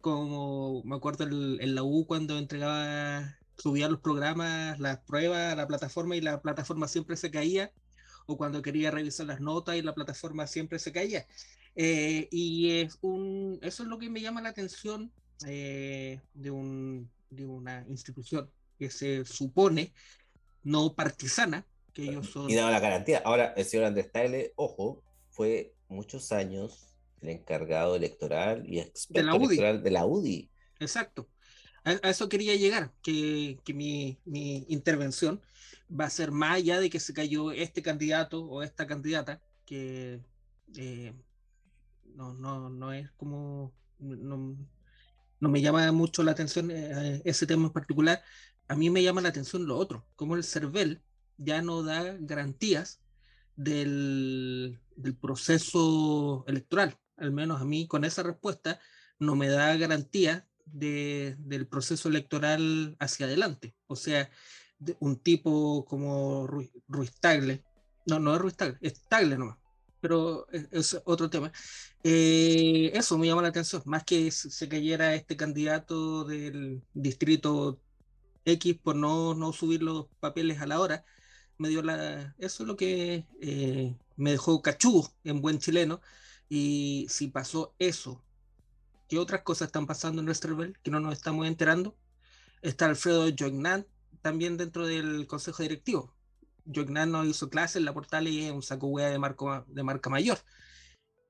[0.00, 6.16] como me acuerdo en, la U cuando entregaba, subía los programas, las pruebas la plataforma
[6.16, 7.72] y la plataforma siempre se caía,
[8.26, 11.26] o cuando quería revisar las notas y la plataforma siempre se caía.
[11.76, 15.12] Eh, y es un, eso es lo que me llama la atención
[15.46, 19.92] eh, de un de una institución que se supone
[20.62, 22.50] no partisana, que ellos son...
[22.50, 23.22] Y daba la garantía.
[23.24, 29.34] Ahora, el señor Andrés Tagle, ojo, fue muchos años el encargado electoral y experto la
[29.34, 29.44] UDI.
[29.46, 30.50] electoral de la UDI.
[30.78, 31.28] Exacto.
[31.84, 35.40] A, a eso quería llegar, que, que mi, mi intervención
[35.88, 40.20] va a ser más allá de que se cayó este candidato o esta candidata, que
[40.76, 41.14] eh,
[42.14, 43.72] no, no, no es como...
[43.98, 44.56] No,
[45.40, 48.22] no me llama mucho la atención eh, ese tema en particular.
[48.68, 51.02] A mí me llama la atención lo otro, como el CERVEL
[51.38, 53.00] ya no da garantías
[53.56, 56.98] del, del proceso electoral.
[57.16, 58.78] Al menos a mí con esa respuesta
[59.18, 63.74] no me da garantía de, del proceso electoral hacia adelante.
[63.86, 64.30] O sea,
[64.78, 67.64] de un tipo como Ruiz, Ruiz Tagle,
[68.06, 69.58] no, no es Ruiz Tagle, es Tagle nomás,
[70.00, 71.52] pero es, es otro tema.
[72.02, 77.80] Eh, eso me llama la atención, más que se cayera este candidato del distrito
[78.44, 81.04] X por no, no subir los papeles a la hora,
[81.58, 86.00] me dio la, eso es lo que eh, me dejó cachudo en buen chileno,
[86.48, 88.24] y si pasó eso,
[89.08, 91.96] ¿qué otras cosas están pasando en Westerville que no nos estamos enterando?
[92.62, 93.86] Está Alfredo Joignan
[94.22, 96.14] también dentro del consejo directivo.
[96.64, 100.10] Joignan no hizo clases, la portal y es un saco hueá de, marco, de marca
[100.10, 100.38] mayor.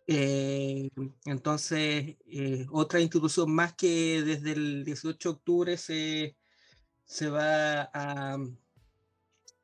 [0.06, 0.90] Eh,
[1.24, 6.36] entonces, eh, otra institución más que desde el 18 de octubre se,
[7.04, 8.38] se va a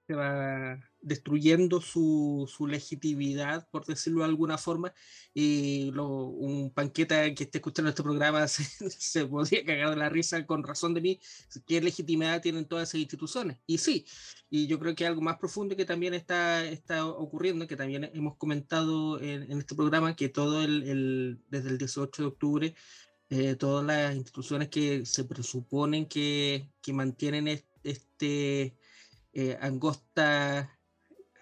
[0.06, 4.92] se va destruyendo su, su legitimidad, por decirlo de alguna forma,
[5.32, 10.08] y lo, un panqueta que esté escuchando este programa se, se podría cagar de la
[10.08, 11.20] risa con razón de mí,
[11.64, 13.58] qué legitimidad tienen todas esas instituciones.
[13.66, 14.04] Y sí,
[14.50, 18.36] y yo creo que algo más profundo que también está, está ocurriendo, que también hemos
[18.36, 22.74] comentado en, en este programa, que todo el, el, desde el 18 de octubre,
[23.30, 28.76] eh, todas las instituciones que se presuponen que, que mantienen este, este
[29.32, 30.75] eh, angosta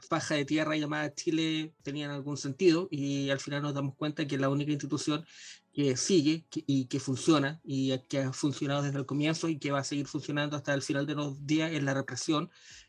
[0.08, 4.38] faja de tierra llamada Chile tenían algún sentido y al final nos damos cuenta que
[4.38, 5.24] la única institución
[5.72, 9.80] que sigue y que funciona y que ha funcionado desde el comienzo y que va
[9.80, 12.48] a seguir funcionando hasta el final de los días es la represión,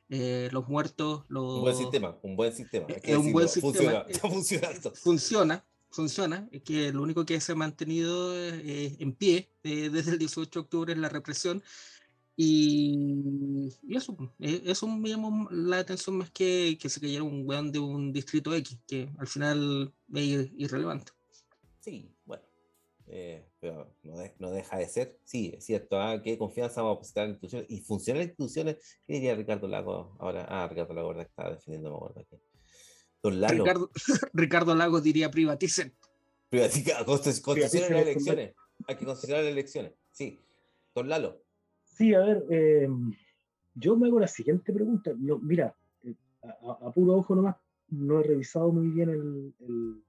[0.10, 1.56] eh, los muertos, los...
[1.56, 2.86] Un buen sistema, un buen sistema.
[2.90, 3.74] hay que Es un buen sistema.
[3.74, 4.92] Funciona, está funcionando.
[4.94, 10.12] funciona, funciona, es que lo único que se ha mantenido eh, en pie eh, desde
[10.12, 11.64] el 18 de octubre es la represión
[12.38, 17.44] y, y eso, eh, eso me llamó la atención más que que se cayera un
[17.48, 21.12] weón de un distrito X, que al final es ir- irrelevante.
[21.80, 22.44] Sí, bueno.
[23.08, 25.20] eh, pero no, de- no deja de ser.
[25.24, 26.00] Sí, es cierto.
[26.00, 27.70] Ah, qué confianza vamos a depositar en instituciones.
[27.70, 28.78] Y funcionan las instituciones.
[29.08, 30.46] ¿Qué diría Ricardo Lago ahora?
[30.50, 31.24] Ah, Ricardo Lago, ¿verdad?
[31.26, 32.36] que Estaba defendiendo, me acuerdo aquí.
[33.24, 33.64] Don Lalo.
[33.64, 33.92] Ricardo,
[34.34, 35.96] Ricardo Lagos diría privaticen.
[36.50, 38.54] Privatica, consti- constituciones las elecciones.
[38.88, 39.94] Hay que considerar las elecciones.
[40.12, 40.40] Sí.
[40.94, 41.45] Don Lalo.
[41.96, 42.90] Sí, a ver, eh,
[43.74, 45.14] yo me hago la siguiente pregunta.
[45.18, 45.74] Mira,
[46.04, 47.56] eh, a, puro ojo nomás,
[47.88, 50.04] no he revisado muy bien el...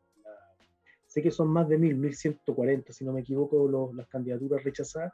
[1.07, 5.13] sé que son más de mil, 1140, si no me equivoco, las candidaturas rechazadas.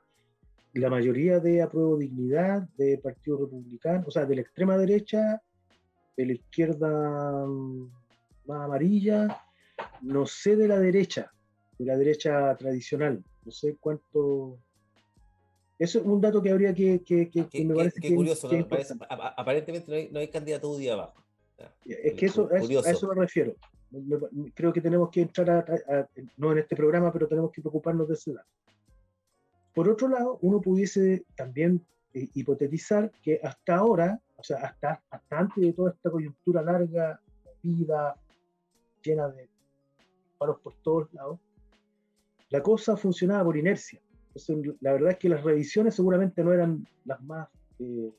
[0.72, 5.42] La mayoría de apruebo dignidad, de Partido Republicano, o sea, de la extrema derecha,
[6.16, 7.90] de la izquierda mm,
[8.46, 9.42] más amarilla,
[10.00, 11.30] no sé de la derecha,
[11.78, 14.58] de la derecha tradicional, no sé cuánto...
[15.82, 18.48] Eso es un dato que habría que, que, que- que Qué, me parece qué curioso,
[18.52, 18.68] ¿no?
[18.68, 21.20] Parece- aparentemente no hay, no hay candidato UDI abajo.
[21.84, 22.88] Es que eso, a eso, Curioso.
[22.88, 23.56] a eso me refiero.
[24.54, 28.06] Creo que tenemos que entrar, a- a- no en este programa, pero tenemos que preocuparnos
[28.06, 28.48] de ese dato.
[29.74, 35.38] Por otro lado, uno pudiese también eh, hipotetizar que hasta ahora, o sea, hasta, hasta
[35.38, 37.20] antes de toda esta coyuntura larga,
[37.62, 38.14] vida,
[39.02, 39.48] llena de
[40.38, 41.40] paros por todos lados,
[42.50, 44.00] la cosa funcionaba por inercia.
[44.34, 48.10] Entonces, la verdad es que las revisiones seguramente no eran las más, eh,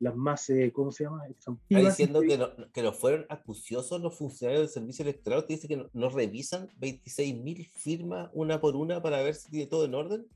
[0.00, 1.26] las más, eh, ¿cómo se llama?
[1.26, 1.54] Está
[1.90, 5.46] diciendo que no, que no fueron acuciosos los funcionarios del servicio electoral.
[5.46, 9.66] Te dice que no, no revisan 26.000 firmas una por una para ver si tiene
[9.66, 10.26] todo en orden.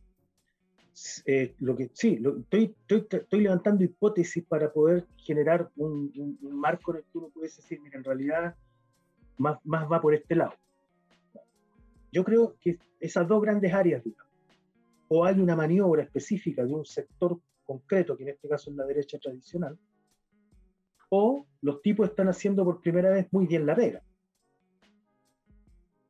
[1.27, 6.39] Eh, lo que, sí, lo- estoy, estoy, estoy levantando hipótesis para poder generar un, un-
[6.41, 8.55] un marco en el que uno pudiese decir, mira, en realidad
[9.39, 10.53] más, más va por este lado.
[12.13, 14.24] Yo creo que esas dos grandes áreas, digamos,
[15.09, 18.85] o hay una maniobra específica de un sector concreto, que en este caso es la
[18.87, 19.79] derecha tradicional,
[21.11, 24.03] o los tipos están haciendo por primera vez muy bien la pega.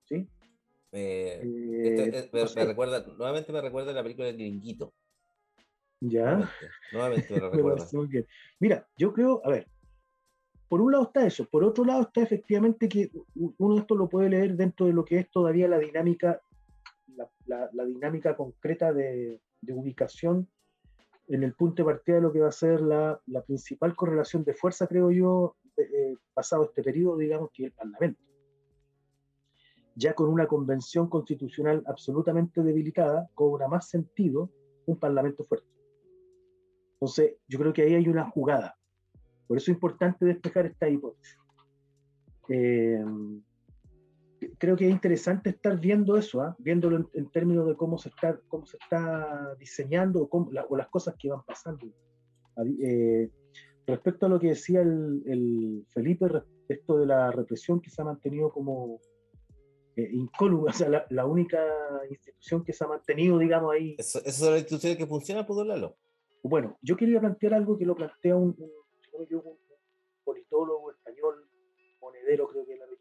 [0.05, 0.27] ¿Sí?
[0.93, 4.37] Eh, Eh, esto, eh, me, no me sé, recuerda, nuevamente me recuerda la película del
[4.37, 4.93] Gringuito.
[6.01, 6.37] ¿Ya?
[6.37, 6.55] Nuevamente,
[6.93, 7.89] nuevamente me lo recuerda.
[7.93, 8.27] muy bien.
[8.61, 9.69] Mira, yo creo, a ver,
[10.69, 14.09] por un lado está eso, por otro lado está efectivamente que uno de esto lo
[14.09, 16.41] puede leer dentro de lo que es todavía la dinámica,
[17.17, 20.49] la, la- la dinámica concreta de, de ubicación
[21.29, 24.45] en el punto de partida de lo que va a ser la, la principal correlación
[24.45, 28.21] de fuerza, creo yo, eh, pasado este periodo, digamos, que es el Parlamento.
[29.97, 34.51] Ya con una convención constitucional absolutamente debilitada, cobra más sentido
[34.87, 35.67] un Parlamento fuerte.
[36.95, 38.77] Entonces, yo creo que ahí hay una jugada.
[39.47, 41.39] Por eso es importante despejar esta hipótesis.
[42.49, 43.03] Eh,
[44.65, 46.57] creo que es interesante estar viendo eso, ¿ah?
[46.59, 50.67] viéndolo en, en términos de cómo se está, cómo se está diseñando o, cómo- la-
[50.69, 51.87] o las cosas que van pasando.
[52.83, 53.31] Eh,
[53.87, 58.05] respecto a lo que decía el, el Felipe, respecto de la represión que se ha
[58.05, 59.01] mantenido como
[59.97, 61.61] eh, incólume, o sea, la, la única
[62.11, 65.69] institución que se ha mantenido, digamos, ahí Esas son las instituciones que funcionan, pues, don
[65.69, 65.97] Lalo.
[66.43, 69.59] bueno, yo quería plantear algo que lo plantea un, un, equivoco, un
[70.25, 71.49] politólogo español,
[72.01, 72.94] monedero creo que es la región.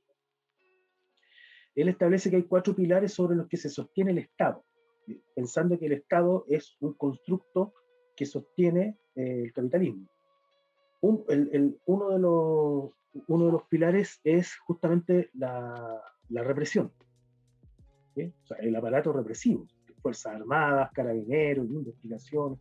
[1.75, 4.63] Él establece que hay cuatro pilares sobre los que se sostiene el Estado,
[5.07, 7.73] eh, pensando que el Estado es un constructo
[8.15, 10.07] que sostiene eh, el capitalismo.
[11.01, 12.91] Un- el- el- uno, de los,
[13.27, 16.91] uno de los pilares es justamente la, la represión,
[18.15, 18.31] ¿sí?
[18.43, 19.67] O sea, el aparato represivo,
[20.01, 22.59] Fuerzas Armadas, Carabineros, investigaciones,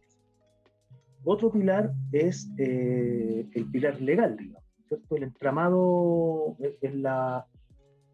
[1.24, 5.16] otro pilar es eh, el pilar legal, digamos, ¿cierto?
[5.16, 7.46] El entramado es es la,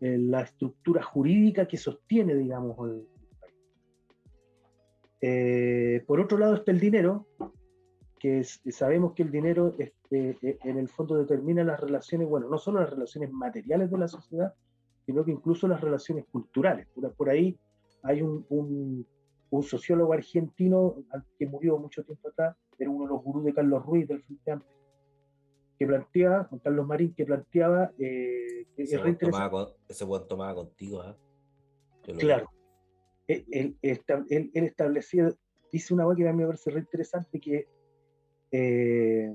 [0.01, 3.07] es la estructura jurídica que sostiene, digamos, el.
[5.20, 7.26] Eh, por otro lado está el dinero,
[8.20, 12.49] que es- sabemos que el dinero este, eh, en el fondo determina las relaciones, bueno,
[12.49, 14.55] no solo las relaciones materiales de la sociedad,
[15.07, 16.86] sino que incluso las relaciones culturales.
[16.94, 17.59] Por, por ahí
[18.03, 19.07] hay un, un-
[19.51, 20.96] un sociólogo argentino
[21.38, 24.51] que murió mucho tiempo atrás, era uno de los gurús de Carlos Ruiz del Frente
[24.53, 24.70] Amplio,
[25.79, 30.55] que planteaba, Juan Carlos Marín, que planteaba eh, Ese buen tomaba, con- ese buen tomaba
[30.55, 32.51] contigo, lo Claro.
[33.29, 35.31] Él, él- esta- él- él establecía,
[35.70, 37.68] dice una cosa que a mí me parece re interesante, que
[38.51, 39.35] eh,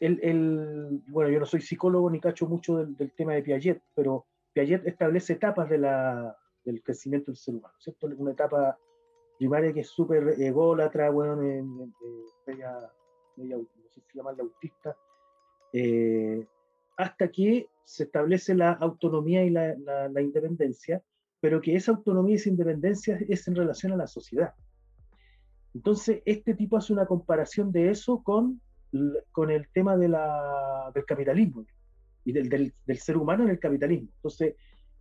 [0.00, 4.26] el- bueno, yo no soy psicólogo ni cacho mucho del, del tema de Piaget, pero
[4.52, 8.08] Piaget establece etapas de la, del crecimiento del ser humano, ¿cierto?
[8.18, 8.76] Una etapa
[9.38, 11.48] primaria que es súper ególatra, bueno, en-
[11.80, 12.76] en- eh, media,
[13.36, 14.96] media, no sé si llamarla autista,
[15.72, 16.46] eh,
[16.96, 19.74] hasta que se establece la autonomía y la,
[20.20, 21.02] independencia,
[21.40, 24.54] pero que esa autonomía y esa independencia es en relación a la sociedad.
[25.74, 28.60] Entonces, este tipo hace una comparación de eso con,
[29.32, 30.14] con el tema del
[31.06, 31.64] capitalismo
[32.24, 34.08] y del, ser humano en el capitalismo.
[34.16, 34.54] Entonces,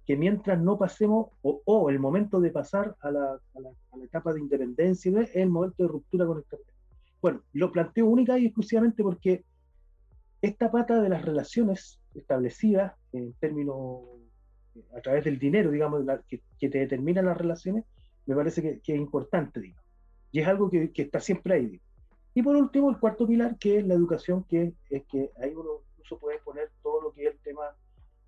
[0.08, 4.40] que mientras no pasemos, o, el momento de pasar a la- a la etapa de
[4.40, 6.82] independencia, es el momento de ruptura con el capitalismo.
[7.22, 9.44] Bueno, lo planteo única y exclusivamente porque
[10.42, 14.02] esta pata de las relaciones establecidas en términos
[14.98, 17.86] a través del dinero, digamos, la- que, que te determinan las relaciones,
[18.26, 19.84] me parece que, que es importante, digamos.
[20.32, 21.66] Y es algo que, que está siempre ahí.
[21.68, 21.88] digamos.
[22.34, 25.82] Y por último, el cuarto pilar, que es la educación, que es que ahí uno
[25.94, 27.64] incluso puede poner todo lo que es el tema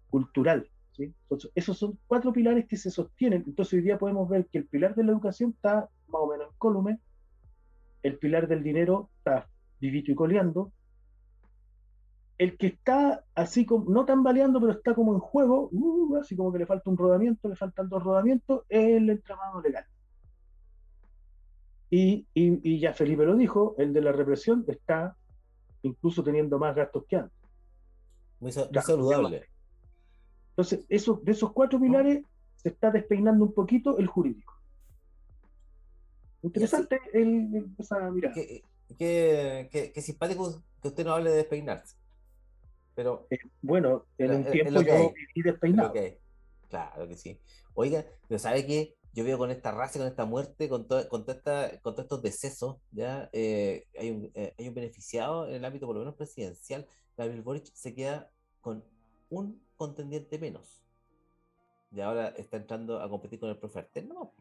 [0.09, 0.68] cultural.
[0.91, 1.14] ¿sí?
[1.24, 3.43] Entonces, esos son cuatro pilares que se sostienen.
[3.47, 6.49] Entonces, hoy día podemos ver que el pilar de la educación está más o menos
[6.51, 6.99] en columen,
[8.03, 9.47] el pilar del dinero está
[9.80, 10.74] vivito y coleando,
[12.38, 16.51] el que está así como, no tambaleando, pero está como en juego, uh, así como
[16.51, 19.86] que le falta un rodamiento, le faltan dos rodamientos, es el entramado legal.
[21.89, 25.15] Y, y- y ya Felipe lo dijo, el de la represión está
[25.84, 27.38] incluso teniendo más gastos que antes.
[28.39, 29.45] Muy, saludable.
[30.49, 32.25] Entonces, eso, de esos cuatro pilares
[32.55, 34.53] se está despeinando un poquito el jurídico.
[36.41, 38.34] Interesante el, el- esa mirada.
[38.34, 38.63] Qué,
[38.97, 41.95] qué- qué- qué simpático que usted no hable de despeinarse.
[42.96, 45.08] Pero Eh, bueno, en Es- un tiempo yo hay.
[45.08, 45.94] viví es lo despeinado.
[45.94, 46.18] que hay.
[46.70, 47.39] Claro que sí.
[47.76, 48.96] Oiga, pero ¿sabe qué?
[49.14, 52.06] Yo veo con esta raza, con esta muerte, con, to- con, toda esta- con todos
[52.06, 53.30] estos decesos, ¿ya?
[53.32, 56.88] Eh, hay, un, eh, hay un beneficiado en el ámbito, por lo menos presidencial.
[57.16, 58.32] Gabriel Boric se queda
[58.62, 58.84] con
[59.30, 60.82] un contendiente menos.
[61.91, 64.34] Y ahora está entrando a competir con el profe Artel, ¿no?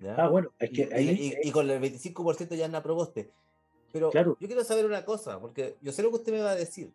[0.00, 0.14] ¿Ya?
[0.16, 3.30] Ah, bueno, es Y, que y- ahí, y- y con el 25% ya Ana Proboste.
[3.92, 4.38] Pero Claro.
[4.40, 6.92] yo quiero saber una cosa, porque yo sé lo que usted me va a decir.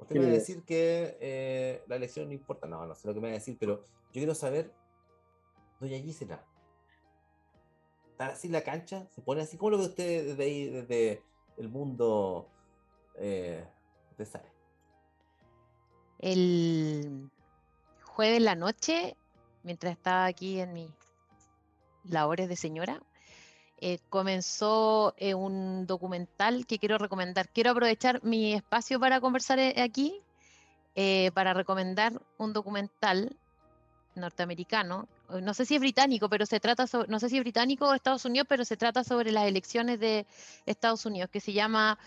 [0.00, 2.66] Usted me va a decir que eh, la elección no importa.
[2.66, 4.72] No, no sé lo que me va a decir, pero yo quiero saber,
[5.78, 6.44] doña Gisela,
[8.10, 9.06] ¿está así la cancha?
[9.10, 9.56] ¿Se pone así?
[9.56, 11.22] ¿Cómo lo ve usted desde ahí, desde
[11.58, 12.48] el mundo?
[13.16, 13.64] Eh,
[14.10, 14.48] usted sabe.
[16.18, 17.30] El
[18.02, 19.16] jueves en la noche,
[19.62, 20.90] mientras estaba aquí en mis
[22.04, 23.02] labores de señora,
[23.80, 27.48] eh, comenzó eh, un documental que quiero recomendar.
[27.48, 30.20] Quiero aprovechar mi espacio para conversar eh, aquí,
[30.94, 33.36] eh, para recomendar un documental
[34.14, 35.08] norteamericano.
[35.42, 37.94] No sé si es británico, pero se trata sobre, no sé si es británico o
[37.94, 40.26] Estados Unidos, pero se trata sobre las elecciones de
[40.66, 41.98] Estados Unidos, que se llama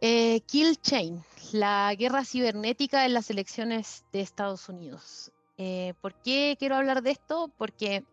[0.00, 5.32] eh, Kill Chain, la guerra cibernética en las elecciones de Estados Unidos.
[5.58, 7.50] Eh, ¿Por qué quiero hablar de esto?
[7.58, 8.04] Porque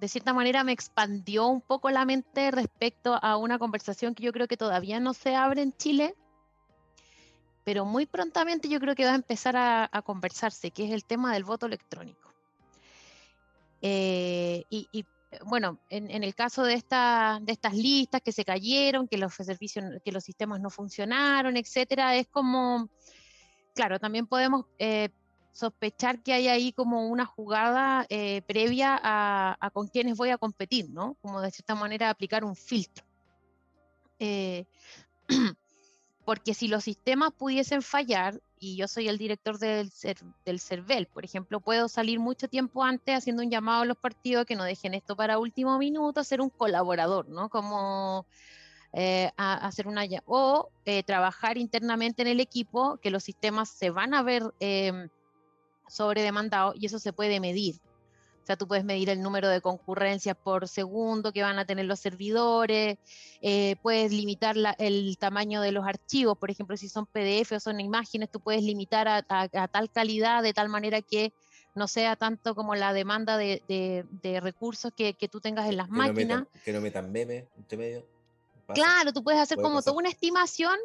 [0.00, 4.32] de cierta manera me expandió un poco la mente respecto a una conversación que yo
[4.32, 6.14] creo que todavía no se abre en Chile,
[7.64, 11.34] pero muy prontamente yo creo que va a empezar a, conversarse, que es el tema
[11.34, 12.32] del voto electrónico.
[13.82, 15.04] Eh, y,
[15.44, 20.12] bueno, en, el caso de, esta, estas listas que se cayeron, que los servicios, que
[20.12, 22.88] los sistemas no funcionaron, etcétera, es como,
[23.74, 25.10] claro, también podemos eh,
[25.52, 30.90] sospechar que hay ahí como una jugada eh, previa a, con quienes voy a competir,
[30.90, 31.16] ¿no?
[31.20, 33.04] Como de cierta manera aplicar un filtro.
[34.18, 34.64] Eh,
[36.24, 39.90] porque si los sistemas pudiesen fallar, y yo soy el director del,
[40.44, 44.44] del CERVEL, por ejemplo, puedo salir mucho tiempo antes haciendo un llamado a los partidos
[44.44, 47.48] que no dejen esto para último minuto, ser un colaborador, ¿no?
[47.48, 48.26] Como
[48.92, 50.70] eh, hacer una o
[51.06, 55.08] trabajar internamente en el equipo, que los sistemas se van a ver eh,
[55.90, 57.76] sobredemandados y eso se puede medir.
[58.42, 61.84] O sea, tú puedes medir el número de concurrencias por segundo que van a tener
[61.84, 62.96] los servidores,
[63.42, 67.60] eh, puedes limitar la- el tamaño de los archivos, por ejemplo, si son PDF o
[67.60, 71.32] son imágenes, tú puedes limitar a, a- a tal calidad de tal manera que
[71.74, 75.76] no sea tanto como la demanda de, de- de recursos que, que tú tengas en
[75.76, 76.16] las Que no máquinas.
[76.40, 78.06] metan, que no metan memes entre medio.
[78.66, 78.80] Pasa.
[78.82, 79.94] Claro, tú puedes hacer como toda pasar.
[79.96, 80.76] una estimación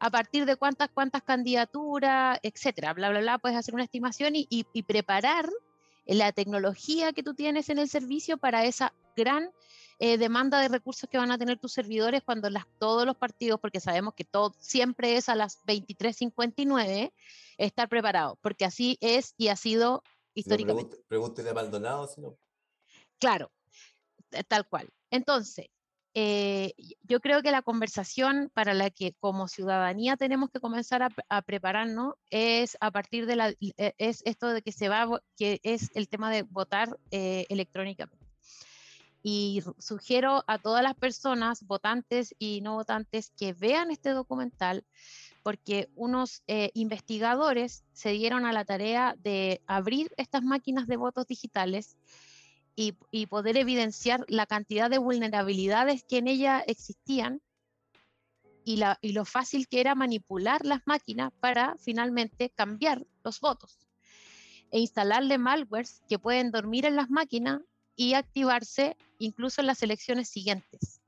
[0.00, 4.46] a partir de cuántas, cuántas candidaturas, etcétera, bla, bla, bla, puedes hacer una estimación y,
[4.50, 5.48] y- y preparar
[6.06, 9.50] la tecnología que tú tienes en el servicio para esa gran
[10.00, 13.60] eh, demanda de recursos que van a tener tus servidores cuando las, todos los partidos,
[13.60, 17.12] porque sabemos que todo siempre es a las 23.59,
[17.58, 20.02] estar preparado, porque así es y ha sido
[20.34, 20.98] históricamente.
[21.08, 22.36] Pregúntele a Maldonado, si no.
[23.20, 23.52] Claro,
[24.30, 24.90] t- tal cual.
[25.10, 25.66] Entonces,
[26.14, 31.08] eh, yo creo que la conversación para la que como ciudadanía tenemos que comenzar a,
[31.28, 35.60] a prepararnos es a partir de la, eh, es esto de que se va, que
[35.64, 38.24] es el tema de votar eh, electrónicamente.
[39.24, 44.84] Y sugiero a todas las personas, votantes y no votantes, que vean este documental,
[45.42, 51.26] porque unos eh, investigadores se dieron a la tarea de abrir estas máquinas de votos
[51.26, 51.96] digitales
[52.76, 57.40] y, poder evidenciar la cantidad de vulnerabilidades que en ella existían
[58.64, 63.78] y lo fácil que era manipular las máquinas para finalmente cambiar los votos
[64.74, 67.60] e instalarle malwares que pueden dormir en las máquinas
[67.94, 71.00] y activarse incluso en las elecciones siguientes.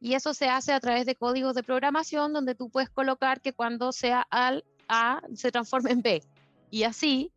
[0.00, 3.52] Y eso se hace a través de códigos de programación donde tú puedes colocar que
[3.52, 6.22] cuando sea al A se transforme en B.
[6.70, 7.32] Y así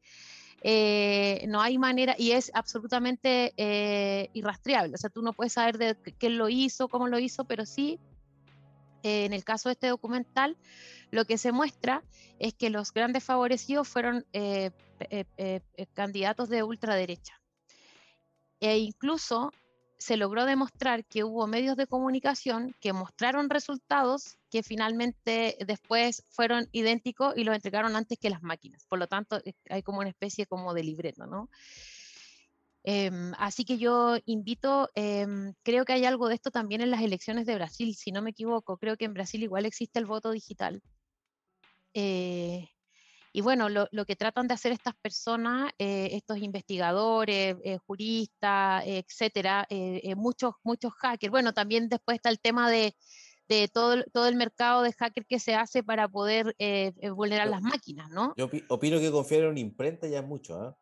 [0.61, 4.95] eh, no hay manera, y es absolutamente eh, irrastreable.
[4.95, 7.99] O sea, tú no puedes saber de quién lo hizo, cómo lo hizo, pero sí,
[9.03, 10.57] eh, en el caso de este documental,
[11.11, 12.03] lo que se muestra
[12.39, 14.71] es que los grandes favorecidos fueron eh,
[15.93, 17.39] candidatos de ultraderecha.
[18.59, 19.51] E incluso
[19.97, 26.67] se logró demostrar que hubo medios de comunicación que mostraron resultados que finalmente después fueron
[26.71, 28.85] idénticos y los entregaron antes que las máquinas.
[28.87, 31.49] Por lo tanto, eh, hay como una especie como de libreto, ¿no?
[32.83, 37.01] Em, así que yo invito, em, creo que hay algo de esto también en las
[37.01, 40.31] elecciones de Brasil, si no me equivoco, creo que en Brasil igual existe el voto
[40.31, 40.81] digital.
[41.93, 42.69] Eh,
[43.37, 48.83] y bueno, lo, lo que tratan de hacer estas personas, eh, estos investigadores, eh, juristas,
[48.87, 51.29] etcétera, eh, muchos, muchos hackers.
[51.29, 52.95] Bueno, también después está el tema de,
[53.47, 56.55] de todo, el- todo el mercado de hacker que se hace para poder
[57.15, 58.33] vulnerar Yo- las máquinas, ¿no?
[58.35, 60.75] Yo opi- opino que confiar en una imprenta ya es mucho, ¿ah?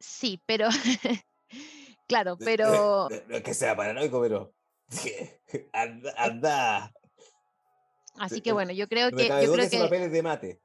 [0.00, 0.68] Sí, pero
[2.08, 4.54] claro, pero No es que sea paranoico, pero.
[5.74, 6.92] anda, anda.
[8.14, 10.62] así que bueno, yo creo que yo creo que ese que papel es de mate.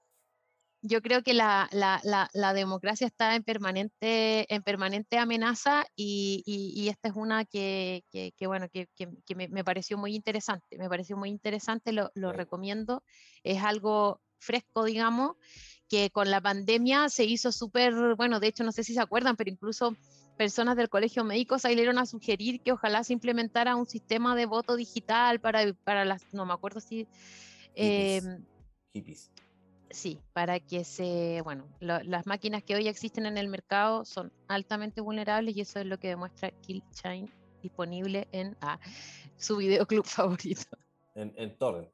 [0.82, 6.44] Yo creo que la, la, la, la democracia está en permanente, en permanente amenaza y,
[6.46, 8.88] y, y esta es una que, que, que, bueno, que,
[9.36, 13.04] me, me pareció muy interesante, me pareció muy interesante, lo, recomiendo,
[13.44, 15.36] es algo fresco, digamos,
[15.88, 19.36] que con la pandemia se hizo súper, bueno, de hecho no sé si se acuerdan,
[19.36, 19.96] pero incluso
[20.36, 24.76] personas del colegio médico salieron a sugerir que ojalá se implementara un sistema de voto
[24.76, 27.08] digital para, para las, no me acuerdo si...
[27.76, 28.26] Hippies.
[28.26, 28.46] em,
[28.94, 29.32] Hippies.
[29.94, 34.32] Sí, para que se, bueno, lo- las máquinas que hoy existen en el mercado son
[34.48, 37.30] altamente vulnerables y eso es lo que demuestra Kill Chain
[37.62, 38.80] disponible en ah,
[39.38, 40.78] su videoclub favorito.
[41.16, 41.92] En, en Torrent.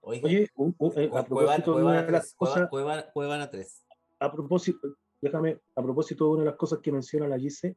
[0.00, 3.84] Oye, un- un- eh, a propósito de una de las 3, Cueva- cosas, Cuevana 3.
[4.20, 7.76] a propósito, déjame, a propósito de una de las cosas que menciona la Gise,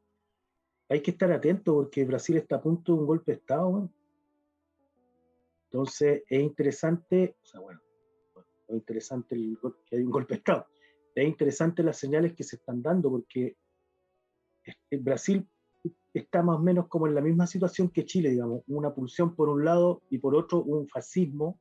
[0.89, 3.89] hay que estar atento porque Brasil está a punto de un golpe de Estado.
[5.65, 7.90] Entonces, es interesante, o sea, bueno, no
[8.76, 10.67] es interesante el que hay un golpe de Estado,
[11.15, 13.57] es interesante las señales que se están dando porque
[14.63, 15.47] este, Brasil
[16.13, 19.49] está más o menos como en la misma situación que Chile, digamos, una pulsión por
[19.49, 21.59] un lado y por otro un fascismo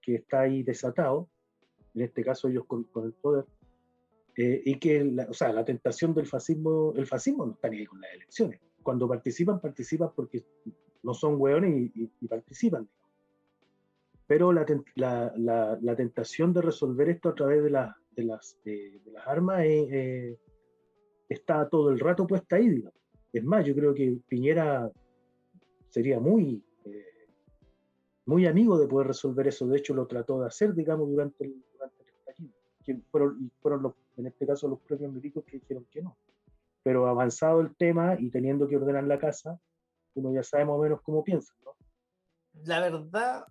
[0.00, 1.28] que está ahí desatado,
[1.94, 3.44] en este caso ellos con, el poder,
[4.36, 7.78] eh, y que, la, o sea, la tentación del fascismo, el fascismo no está ni
[7.78, 8.60] ahí con las elecciones.
[8.82, 10.44] Cuando participan, participan porque
[11.02, 12.82] no son hueones y, y- y participan.
[12.82, 13.07] digamos.
[14.28, 14.64] Pero la,
[14.94, 19.10] la, la- la tentación de resolver esto a través de, las de, las, de, de
[19.10, 20.38] las armas eh, eh,
[21.28, 22.94] está todo el rato puesta ahí, digamos.
[23.32, 24.90] Es más, yo creo que Piñera
[25.88, 27.26] sería muy, eh,
[28.26, 29.66] muy amigo de poder resolver eso.
[29.66, 32.54] De hecho, lo trató de hacer, digamos, durante el, durante el estallido.
[32.84, 36.16] Que fueron, y fueron los, en este caso los propios milicos que dijeron que no.
[36.82, 39.58] Pero avanzado el tema y teniendo que ordenar la casa,
[40.14, 41.72] uno ya sabe más o menos cómo piensa, ¿no?
[42.64, 43.44] La verdad,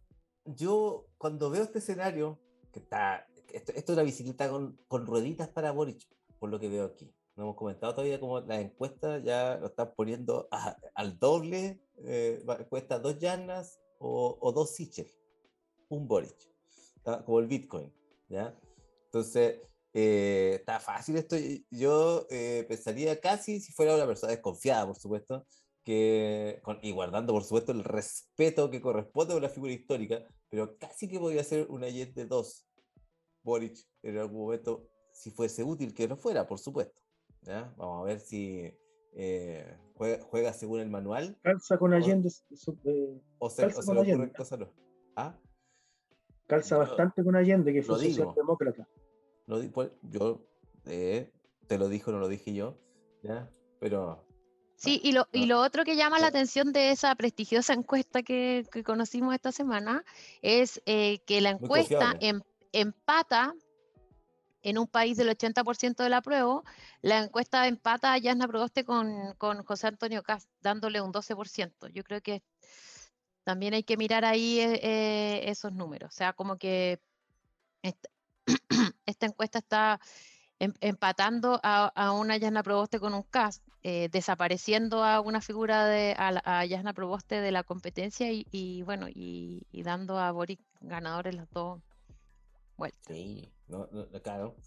[0.56, 2.40] yo cuando veo este escenario,
[2.72, 3.28] que está.
[3.54, 6.06] Esto, esto es una bicicleta con, con rueditas para Boric,
[6.40, 7.14] por lo que veo aquí.
[7.36, 10.50] No hemos comentado todavía cómo las encuestas ya lo están poniendo
[10.96, 11.80] al doble.
[12.04, 15.12] Eh, cuesta dos llanas o, o dos Sichel,
[15.90, 16.36] un Boric,
[17.26, 17.94] como el Bitcoin.
[18.28, 18.58] ¿ya?
[19.06, 19.62] Entonces,
[19.94, 21.36] eh, está fácil esto.
[21.72, 25.46] Yo eh, pensaría casi, si fuera una persona desconfiada, por supuesto,
[25.84, 31.08] que, y guardando, por supuesto, el respeto que corresponde a una figura histórica, pero casi
[31.08, 32.66] que podría ser una Jet de 2
[33.44, 37.02] Boric en algún momento, si fuese útil, que no fuera, por supuesto.
[37.42, 37.74] ¿ya?
[37.78, 38.74] Vamos a ver si
[39.14, 42.30] eh, juega, juega según el manual Calza con Allende,
[42.86, 44.32] eh, o se, Calza o se con Allende.
[44.34, 44.74] cosas no.
[45.16, 45.40] ¿Ah?
[46.46, 48.88] calza Yo bastante con Allende, que fue lo socialdemócrata.
[49.48, 50.46] Lo di- pues, yo
[50.86, 51.32] eh,
[51.68, 52.78] te lo dijo, no lo dije yo,
[53.24, 53.50] ¿ya?
[53.80, 54.27] Pero
[54.78, 58.64] Sí, y lo, y lo otro que llama la atención de esa prestigiosa encuesta que,
[58.72, 60.06] que conocimos esta semana
[60.44, 63.56] es eh, que la encuesta em- empata
[64.62, 66.64] en un país del 80% del apruebo,
[67.02, 71.88] la encuesta empata a Yasna Proboste con, con José Antonio Cast, dándole un 12%.
[71.88, 72.44] Yo creo que
[73.44, 76.14] también hay que mirar ahí eh, eh, esos números.
[76.14, 77.00] O sea, como que
[77.82, 78.10] esta,
[79.08, 80.00] esta encuesta está
[80.60, 85.86] em- empatando a, a una Yasna Proboste con un cast, eh, desapareciendo a una figura
[85.86, 90.30] de a, a Yasna Proboste de la competencia y, y, bueno, y, y dando a
[90.34, 91.80] Boric ganadores las dos
[92.76, 93.16] vueltas.
[93.16, 94.58] Sí, no, no, claro.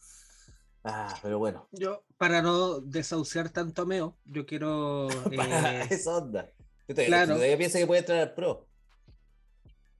[0.85, 5.11] Ah, pero bueno, Yo, para no desahuciar tanto a Meo, yo quiero.
[5.31, 6.51] eh, esa onda.
[6.89, 7.35] Yo todavía, claro.
[7.35, 8.69] todavía piensa que puede entrar al pro.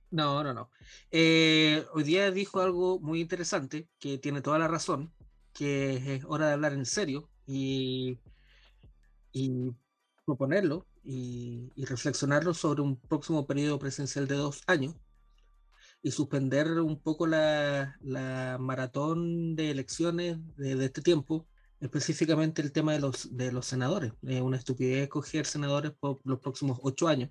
[0.09, 0.71] No, no, no.
[1.11, 5.13] Eh, hoy día dijo algo muy interesante, que tiene toda la razón,
[5.53, 8.17] que es hora de hablar en serio y,
[9.31, 9.71] y
[10.25, 14.95] proponerlo y, y reflexionarlo sobre un próximo periodo presidencial de dos años
[16.03, 21.47] y suspender un poco la, la maratón de elecciones de, de este tiempo,
[21.79, 24.13] específicamente el tema de los, de los senadores.
[24.23, 27.29] Es una estupidez escoger senadores por los próximos ocho años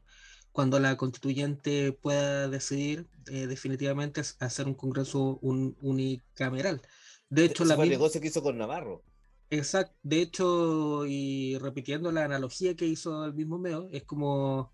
[0.53, 6.83] cuando la constituyente pueda decidir eh, definitivamente hacer un congreso un- unicameral.
[7.29, 9.03] De hecho, la fue el negocio que hizo con Navarro.
[9.51, 14.73] Exact- de hecho, y repitiendo la analogía que hizo el mismo Meo, es como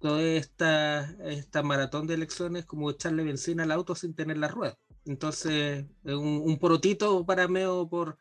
[0.00, 4.78] toda esta, esta maratón de elecciones, como echarle benzina al auto sin tener la rueda.
[5.04, 8.18] Entonces, es un, un porotito para Meo por,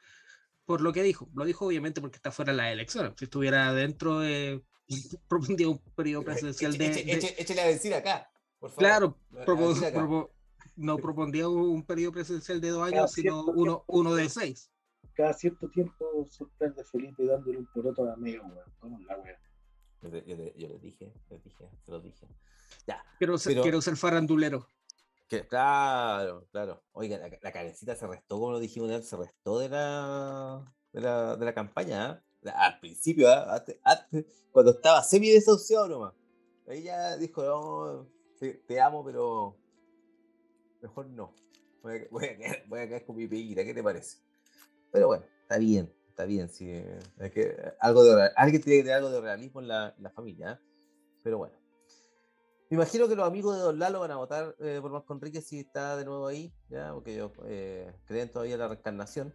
[0.66, 1.30] por lo que dijo.
[1.36, 3.14] Lo dijo obviamente porque está fuera de las elecciones.
[3.18, 4.64] Si estuviera adentro, eh,
[5.28, 8.84] propondría un periodo presidencial Eche- de, eche- de- eche- échele a decir acá, por favor.
[8.84, 10.00] Claro, A- a propo- decir acá.
[10.00, 10.32] propo-
[10.78, 14.72] no propondría un, un periodo presidencial de dos años, sino cierto uno, uno de seis.
[15.18, 18.74] Cada cierto tiempo sorprende Felipe dándole un poroto a Meo, weón.
[18.80, 19.40] ¿Cómo es la weá?
[20.04, 20.10] Yo,
[20.56, 22.28] yo les dije, les dije, se los dije.
[22.86, 24.68] Ya, Quiero ser, Pero- quiero ser farandulero.
[25.28, 26.84] que, claro, claro.
[26.92, 31.02] Oiga, la, la cabecita se restó, como lo dijimos antes, se restó de la, de
[31.02, 32.24] la, de la campaña.
[32.46, 32.54] ¿ah?
[32.68, 33.56] Al principio, ¿ah?
[33.56, 36.14] Antes- antes, cuando estaba semi desahuciado nomás.
[36.84, 38.08] Ya dijo, no,
[38.68, 39.58] te amo, pero
[40.82, 41.34] mejor no.
[41.82, 44.18] Voy a, voy a quedar, voy a quedar con mi peguita, ¿qué te parece?
[44.92, 46.50] Pero bueno, está bien, está bien.
[46.50, 46.70] Sí,
[47.20, 50.10] es que algo de, alguien tiene que tener algo de realismo en la, en la
[50.10, 50.52] familia.
[50.52, 50.60] ¿ah?
[51.24, 51.56] Pero bueno.
[52.70, 55.42] Me imagino que los amigos de Don Lalo van a votar eh, por Marco Enrique
[55.42, 56.94] si está de nuevo ahí, ¿ya?
[56.94, 59.34] Porque ellos eh, creen todavía en la reencarnación,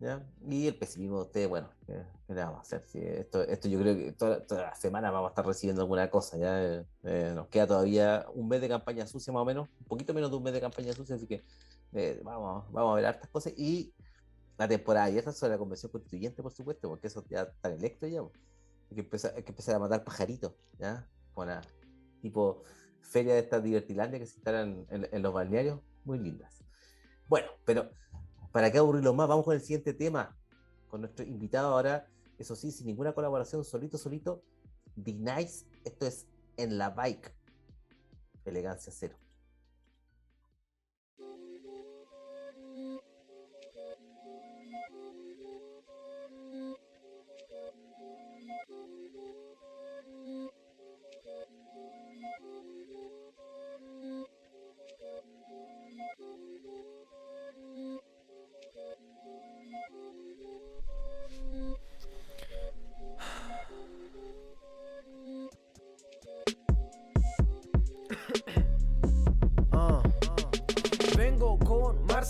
[0.00, 0.26] ¿ya?
[0.48, 2.82] Y el pesimismo de ustedes, bueno, ¿qué, qué le vamos a hacer?
[2.82, 6.10] Si esto, esto yo creo que toda, toda la semana vamos a estar recibiendo alguna
[6.10, 6.64] cosa, ¿ya?
[6.64, 10.14] Eh, eh, nos queda todavía un mes de campaña sucia más o menos, un poquito
[10.14, 11.44] menos de un mes de campaña sucia, así que
[11.92, 13.92] eh, vamos, vamos a ver hartas cosas y
[14.60, 18.20] la temporada esta sobre la convención constituyente, por supuesto, porque eso ya está electo ya.
[18.20, 21.08] Hay que empezar, que empezar a matar pajaritos, ¿ya?
[21.32, 21.48] Con
[22.20, 22.62] tipo
[23.00, 26.62] feria de estas divertilandia que se instalan en, los balnearios, muy lindas.
[27.26, 27.90] Bueno, pero
[28.52, 30.36] para qué aburrirlo más, vamos con el siguiente tema,
[30.88, 32.06] con nuestro invitado ahora,
[32.36, 34.42] eso sí, sin ninguna colaboración, solito, solito,
[34.94, 36.26] Nice, esto es
[36.58, 37.34] en la bike,
[38.44, 39.16] elegancia cero.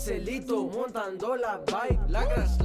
[0.01, 2.57] Marcelito montando la bike, la crash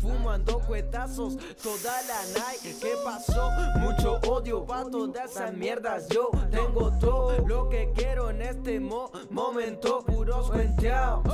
[0.00, 2.78] fumando cuetazos toda la night.
[2.80, 3.50] ¿Qué pasó?
[3.80, 6.06] Mucho odio pa' todas esas mierdas.
[6.08, 11.24] Yo tengo todo lo que quiero en este mo- momento, puros cuenteados.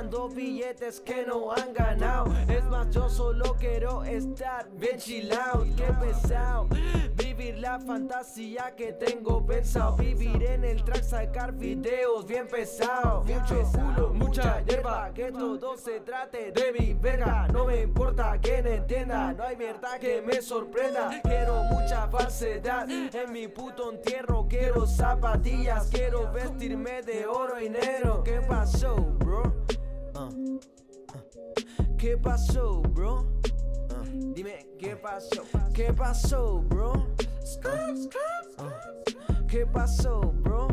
[0.00, 2.32] Tirando billetes que no han ganado.
[2.48, 5.66] Es más, yo solo quiero estar bien chillado.
[5.76, 6.68] Qué pesado.
[7.16, 9.96] Vivir la fantasía que tengo pensado.
[9.96, 13.26] Vivir en el track, sacar videos bien pesados.
[13.26, 15.12] Mucho culo, mucha hierba.
[15.12, 17.46] Que todo se trate de mi verga.
[17.48, 19.34] No me importa que no entienda.
[19.34, 21.20] No hay mierda que me sorprenda.
[21.22, 24.46] Quiero mucha falsedad en mi puto entierro.
[24.48, 25.90] Quiero zapatillas.
[25.90, 28.22] Quiero vestirme de oro y negro.
[28.24, 29.52] ¿Qué pasó, bro?
[30.22, 30.28] Ah,
[31.14, 31.22] ah.
[31.96, 33.24] ¿Qué pasó, bro?
[33.88, 34.02] Ah,
[34.34, 35.44] Dime, ¿qué pasó?
[35.72, 37.06] ¿Qué pasó, bro?
[39.48, 40.68] ¿Qué pasó, bro?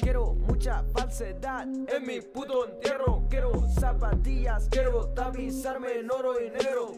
[0.00, 3.26] Quiero mucha falsedad en mi puto entierro.
[3.28, 6.92] Quiero zapatillas, quiero tapizarme en oro y negro.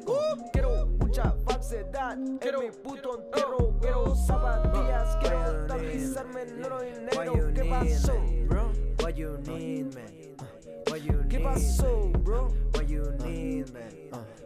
[0.53, 3.77] Quiero mucha falsedad en mi puto entierro.
[3.81, 7.53] Quiero zapatillas, quiero tapizarme en oro y negro.
[7.53, 8.15] ¿Qué pasó,
[9.21, 10.13] you need, man?
[10.89, 12.23] What you ¿Qué need, pasó, man?
[12.25, 12.49] bro?
[12.73, 13.93] What you need, man?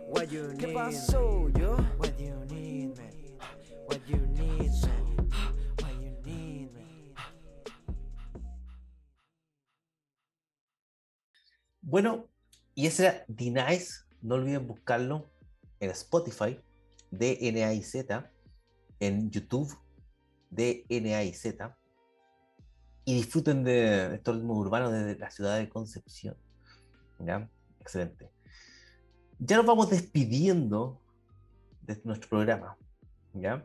[0.08, 1.76] What you ¿Qué need, pasó, yo?
[1.76, 1.92] man?
[1.98, 3.12] What you need, man?
[3.86, 5.28] What you need, man?
[5.78, 7.14] What you need, man?
[11.80, 12.28] Bueno,
[12.74, 14.04] y ese era The Nice.
[14.22, 15.30] No olviden buscarlo
[15.78, 16.58] en Spotify,
[17.12, 18.06] DNAIZ,
[18.98, 19.72] en YouTube,
[20.50, 21.58] DNAIZ.
[23.04, 26.36] Y disfruten de estos ritmos urbanos desde la ciudad de Concepción.
[27.18, 27.48] ¿Ya?
[27.80, 28.30] Excelente.
[29.38, 31.00] Ya nos vamos despidiendo
[31.82, 32.76] de nuestro programa.
[33.34, 33.64] ¿Ya?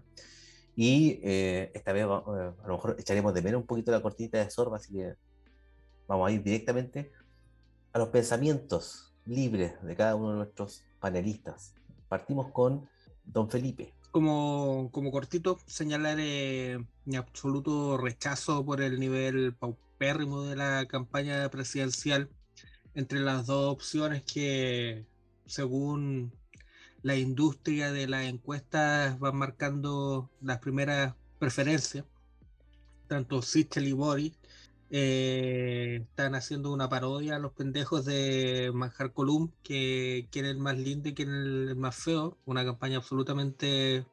[0.75, 4.37] Y eh, esta vez eh, a lo mejor echaremos de menos un poquito la cortinita
[4.37, 5.13] de sorba, así que
[6.07, 7.11] vamos a ir directamente
[7.91, 11.73] a los pensamientos libres de cada uno de nuestros panelistas.
[12.07, 12.87] Partimos con
[13.25, 13.93] Don Felipe.
[14.11, 22.29] Como, cortito, señalar eh, mi absoluto rechazo por el nivel paupérrimo de la campaña presidencial
[22.95, 25.05] entre las dos opciones que,
[25.45, 26.33] según
[27.01, 32.05] la industria de las encuestas, van marcando las primeras preferencias.
[33.07, 34.33] Tanto Sichel y Boris
[34.91, 40.57] eh, están haciendo una parodia a los pendejos de Manjar Column, que quién es el
[40.57, 42.39] más lindo y quién es el más feo.
[42.45, 44.07] Una campaña absolutamente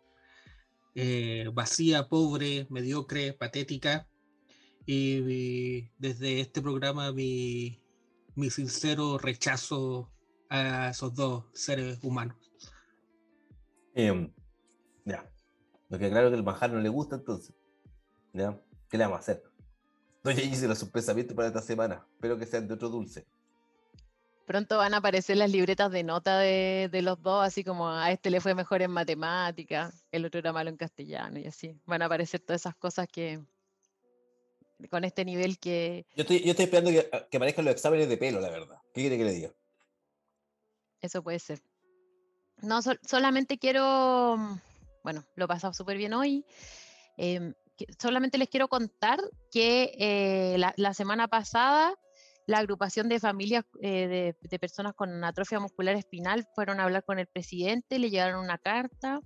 [0.95, 4.07] eh, vacía, pobre, mediocre, patética.
[4.85, 7.83] Y, desde este programa mi,
[8.35, 10.13] mi sincero rechazo
[10.49, 12.37] a esos dos seres humanos.
[13.95, 14.33] Em,
[15.05, 15.29] ya.
[15.89, 17.55] Lo que claro que el manjar no le gusta, entonces.
[18.33, 18.61] ¿Ya?
[18.91, 19.56] ¿Qué le vamos a hacer?
[20.27, 22.05] Doña hice los pensamientos para esta semana.
[22.15, 23.25] Espero que sean de otro dulce.
[24.45, 28.11] Pronto van a aparecer las libretas de nota de, de los dos, así como a
[28.11, 31.77] este le fue mejor en matemática, el otro era malo en castellano y así.
[31.87, 33.41] Van a aparecer todas esas cosas que
[34.91, 38.17] con este nivel que Yo estoy, yo estoy esperando que, que aparezcan los exámenes de
[38.17, 38.79] pelo, la verdad.
[38.93, 39.51] ¿Qué quiere que le diga?
[41.01, 41.61] eso puede ser.
[42.63, 44.59] No, sol- solamente quiero, mm,
[45.05, 46.45] bueno, lo he pasado súper bien hoy.
[47.17, 47.55] em,
[47.99, 49.19] solamente les quiero contar
[49.51, 51.95] que eh, la, semana pasada
[52.47, 57.19] la agrupación de familias eh, de, personas con atrofia muscular espinal fueron a hablar con
[57.19, 59.21] el presidente, le llevaron una carta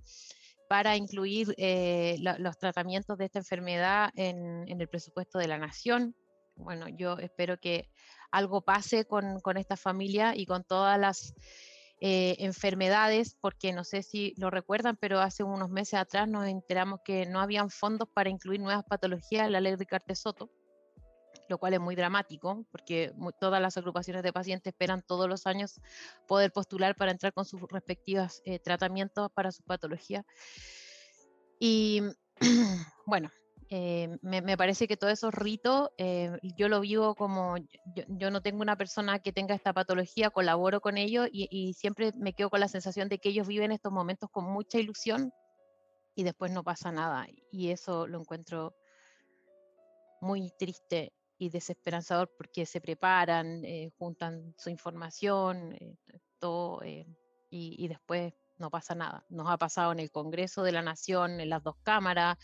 [0.67, 6.15] para incluir eh, los tratamientos de esta enfermedad en, en el presupuesto de la nación.
[6.55, 7.89] Bueno, yo espero que
[8.31, 11.33] algo pase con, con esta familia y con todas las
[12.03, 17.01] eh, enfermedades, porque no sé si lo recuerdan, pero hace unos meses atrás nos enteramos
[17.05, 20.49] que no habían fondos para incluir nuevas patologías en la ley Ricardo Soto,
[21.47, 25.79] lo cual es muy dramático, porque todas las agrupaciones de pacientes esperan todos los años
[26.27, 30.25] poder postular para entrar con sus respectivos eh, tratamientos para sus patologías.
[31.59, 32.01] Y
[33.05, 33.29] bueno,
[33.73, 37.55] eh, me, parece que todos esos ritos, eh, yo lo vivo como,
[38.09, 42.33] yo, no tengo una persona que tenga esta patología, colaboro con ellos y, siempre me
[42.33, 45.31] quedo con la sensación de que ellos viven estos momentos con mucha ilusión
[46.15, 47.27] y después no pasa nada.
[47.49, 48.75] Y eso lo encuentro
[50.19, 55.95] muy triste y desesperanzador porque se preparan, eh, juntan su información, eh,
[56.39, 57.05] todo, y,
[57.49, 59.25] y después no pasa nada.
[59.29, 62.37] Nos ha pasado en el Congreso de la Nación, en las dos cámaras,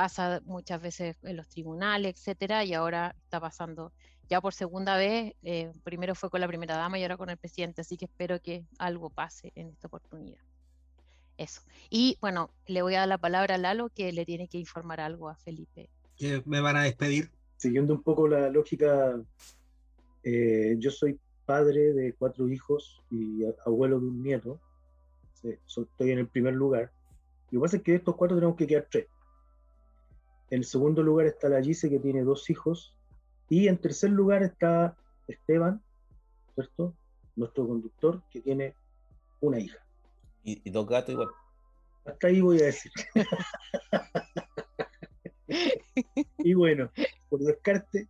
[0.00, 3.92] pasa muchas veces en los tribunales, etcétera, y ahora está pasando
[4.30, 5.34] ya por segunda vez.
[5.42, 8.40] eh, primero fue con la primera dama y ahora con el presidente, así que espero
[8.40, 10.40] que algo pase en esta oportunidad.
[11.36, 11.60] Eso.
[11.90, 15.00] Y bueno, le voy a dar la palabra a Lalo que le tiene que informar
[15.00, 15.90] algo a Felipe.
[16.16, 17.30] Que me van a despedir.
[17.58, 19.20] Siguiendo un poco la lógica,
[20.22, 24.58] eh, yo soy padre de cuatro hijos y a- abuelo de un nieto.
[25.34, 26.90] Sí, so- estoy en el primer lugar.
[27.50, 29.06] Lo que pasa es que de estos cuatro tenemos que quedar tres.
[30.50, 32.94] En segundo lugar está la Gise, que tiene dos hijos.
[33.48, 34.96] Y en tercer lugar está
[35.28, 35.82] Esteban,
[36.54, 36.94] ¿cierto?
[37.36, 38.74] Nuestro conductor, que tiene
[39.40, 39.78] una hija.
[40.44, 41.28] Y, y dos gatos igual.
[42.04, 42.92] Hasta ahí voy a decir.
[46.38, 46.90] y bueno,
[47.28, 48.08] por descarte,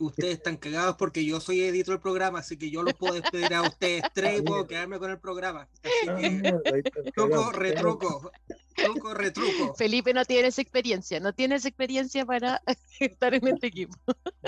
[0.00, 3.54] Ustedes están cagados porque yo soy editor del programa, así que yo los puedo despedir
[3.54, 5.68] a ustedes tres y puedo quedarme con el programa.
[5.82, 6.42] Así que
[7.14, 7.52] cagado.
[7.52, 8.32] retruco,
[8.74, 9.74] truco, retruco.
[9.76, 12.60] Felipe no tiene esa experiencia, no tiene esa experiencia para
[13.00, 13.96] estar en este equipo.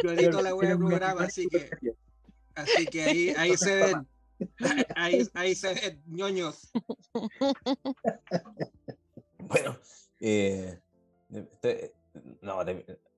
[0.03, 1.71] Yo edito la web del programa, así que,
[2.55, 4.07] así que ahí, ahí se ven.
[4.97, 6.71] Ahí, ahí se ven, ñoños.
[9.39, 9.79] Bueno,
[10.21, 10.81] eh,
[11.29, 11.95] no, te-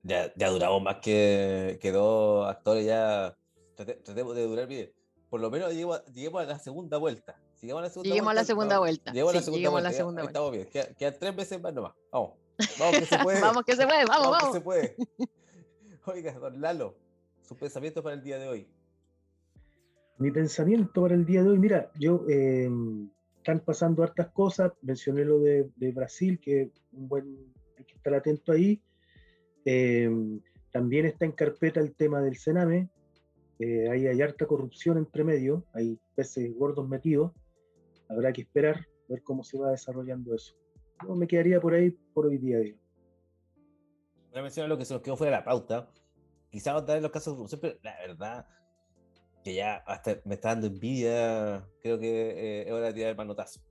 [0.03, 3.35] ya, ya duramos más que, que dos actores, ya
[3.75, 4.91] trate- tratemos de durar bien.
[5.29, 7.39] por lo menos lleguemos a, lleguemos a la segunda vuelta.
[7.55, 9.11] Si llegamos a la segunda Lleguemos a la segunda vamos- vuelta.
[9.11, 9.91] Lleguemos a la Sí, segunda a la vuelta.
[9.91, 10.39] ya, segunda vuelta.
[10.39, 10.67] Estamos bien.
[10.71, 11.93] Queda- Quedan tres veces más nomás.
[12.11, 12.31] Vamos.
[12.79, 13.41] Vamos que se puede.
[13.41, 14.55] vamos que se puede, vamos, Vamos que vamos.
[14.55, 14.95] se puede.
[16.05, 16.95] Oiga, don Lalo,
[17.41, 18.67] sus pensamientos para el día de hoy.
[20.17, 22.69] Mi pensamiento para el día de hoy, mira, yo eh,
[23.37, 28.13] están pasando hartas cosas, mencioné lo de, de Brasil, que un buen, hay que estar
[28.13, 28.81] atento ahí.
[29.71, 30.09] Eh,
[30.71, 32.89] también está en carpeta el tema del Sename,
[33.59, 37.33] eh, ahí hay harta corrupción entre medio, hay peces gordos metidos,
[38.07, 40.55] habrá que esperar, ver cómo se va desarrollando eso.
[41.07, 42.79] Yo me quedaría por ahí por hoy día, digo.
[44.31, 45.87] Voy a mencionar lo que se nos quedó fuera de la pauta.
[46.49, 48.47] Quizás a dar los casos de corrupción, pero la verdad
[49.43, 51.63] que ya hasta me está dando envidia.
[51.83, 53.61] Creo que eh, es hora de tirar el manotazo.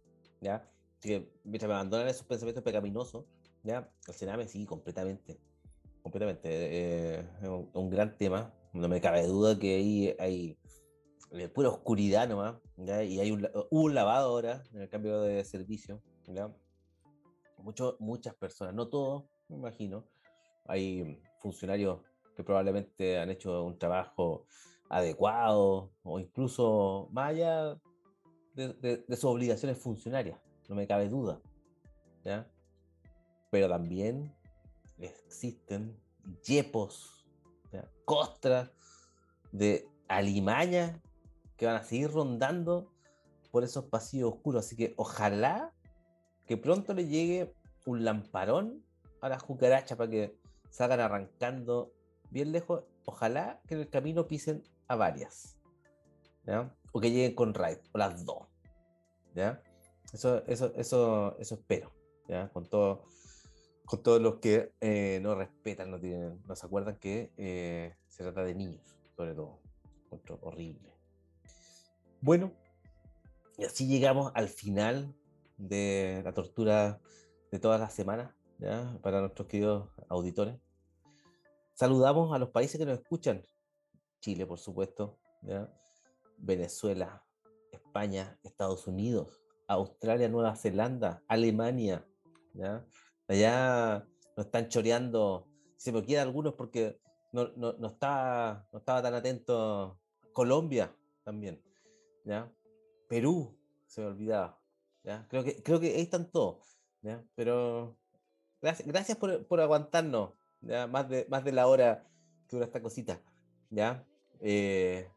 [0.40, 0.64] ¿ya?
[1.00, 3.24] Así que mientras me abandonan esos pensamientos pecaminosos,
[3.64, 3.90] ¿ya?
[4.06, 5.40] el Sename sí, completamente.
[6.08, 6.48] Completamente.
[6.50, 8.50] eh, es un, gran tema.
[8.72, 10.58] No me cabe duda que ahí hay
[11.32, 12.56] eh, pura oscuridad nomás.
[12.78, 13.04] ¿ya?
[13.04, 16.02] Y hay un, un lavado ahora en el cambio de servicio.
[16.26, 16.50] ¿ya?
[17.98, 20.06] Muchas personas, no todos, me imagino,
[20.64, 22.00] hay funcionarios
[22.34, 24.46] que probablemente han hecho un trabajo
[24.88, 27.78] adecuado o incluso más allá
[28.54, 30.40] de sus obligaciones funcionarias,
[30.70, 31.38] no me cabe duda.
[32.24, 32.48] ¿ya?
[33.50, 34.37] Pero también
[35.06, 35.96] existen
[36.42, 37.26] yepos,
[38.04, 38.70] costras
[39.52, 41.00] de alimaña
[41.56, 42.90] que van a seguir rondando
[43.50, 44.64] por esos pasillos oscuros.
[44.64, 45.72] Así que ojalá
[46.46, 47.54] que pronto le llegue
[47.84, 48.82] un lamparón
[49.20, 50.38] a las cucarachas para que
[50.70, 51.92] salgan arrancando
[52.30, 52.84] bien lejos.
[53.04, 55.56] Ojalá que en el camino pisen a varias.
[56.92, 58.46] O que lleguen con raid, o las dos.
[59.34, 59.62] ¿ya?
[60.12, 61.92] Eso, eso, eso, eso espero.
[62.26, 62.48] ¿ya?
[62.50, 63.04] Con todo,
[63.88, 68.22] con todos los que eh, no respetan, no, tienen, no se acuerdan que eh, se
[68.22, 68.82] trata de niños,
[69.16, 69.60] sobre todo.
[70.04, 70.94] Encuentro horrible.
[72.20, 72.52] Bueno,
[73.56, 75.14] y así llegamos al final
[75.56, 77.00] de la tortura
[77.50, 78.98] de todas las semanas, ¿ya?
[79.02, 80.56] para nuestros queridos auditores.
[81.72, 83.42] Saludamos a los países que nos escuchan.
[84.20, 85.72] Chile, por supuesto, ¿ya?
[86.36, 87.24] Venezuela,
[87.72, 92.06] España, Estados Unidos, Australia, Nueva Zelanda, Alemania.
[92.52, 92.84] ¿ya?
[93.28, 94.06] Allá
[94.36, 95.46] nos están choreando,
[95.76, 96.98] se me quedan algunos porque
[97.32, 100.00] no, no, no, estaba, no estaba tan atento.
[100.32, 100.94] Colombia
[101.24, 101.62] también.
[102.24, 102.50] ¿ya?
[103.08, 103.54] Perú,
[103.86, 104.58] se me olvidaba.
[105.04, 105.26] ¿ya?
[105.28, 106.78] Creo, que, creo que ahí están todos.
[107.02, 107.22] ¿ya?
[107.34, 107.98] Pero
[108.62, 110.30] gracias, gracias por, por aguantarnos.
[110.62, 110.86] ¿ya?
[110.86, 112.06] Más, de, más de la hora
[112.48, 113.20] que dura esta cosita.
[113.68, 114.06] ¿ya?
[114.40, 115.10] Eh,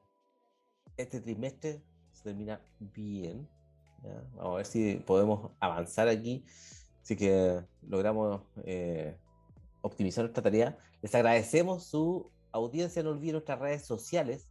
[0.97, 1.81] este trimestre
[2.11, 3.47] se termina bien.
[4.03, 4.21] ¿ya?
[4.35, 6.43] Vamos a ver si podemos avanzar aquí.
[7.01, 9.15] Así que logramos eh,
[9.81, 10.77] optimizar nuestra tarea.
[11.01, 13.03] Les agradecemos su audiencia.
[13.03, 14.47] No olviden nuestras redes sociales.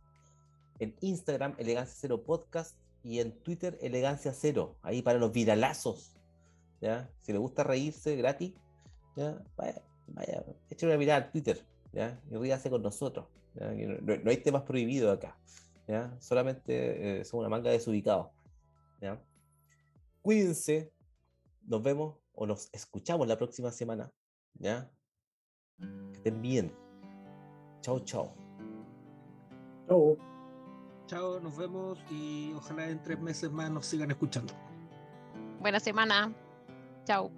[0.79, 2.77] En Instagram, Elegancia Cero Podcast.
[3.03, 4.77] Y en Twitter, Elegancia Cero.
[4.83, 6.17] Ahí para los viralazos.
[6.81, 7.09] ¿ya?
[7.21, 8.53] Si les gusta reírse gratis,
[9.17, 9.43] ¿ya?
[9.57, 11.65] vaya, vaya, echen una mirada al Twitter.
[11.93, 12.21] ¿ya?
[12.31, 13.27] Y ríase con nosotros.
[13.55, 15.39] No, hay temas prohibidos acá.
[15.87, 16.15] ¿ya?
[16.21, 18.29] Solamente eh, son una manga desubicados.
[19.01, 19.21] ¿ya?
[20.23, 20.93] Cuídense.
[21.67, 24.11] Nos vemos o nos escuchamos la próxima semana.
[24.55, 24.91] ¿ya?
[25.79, 26.75] Que estén bien.
[27.83, 28.35] Chao, chao.
[29.87, 30.17] Chau.
[31.07, 34.55] Chao, nos vemos y ojalá en tres meses más nos sigan escuchando.
[35.61, 36.33] Buena semana.
[37.05, 37.31] Chao.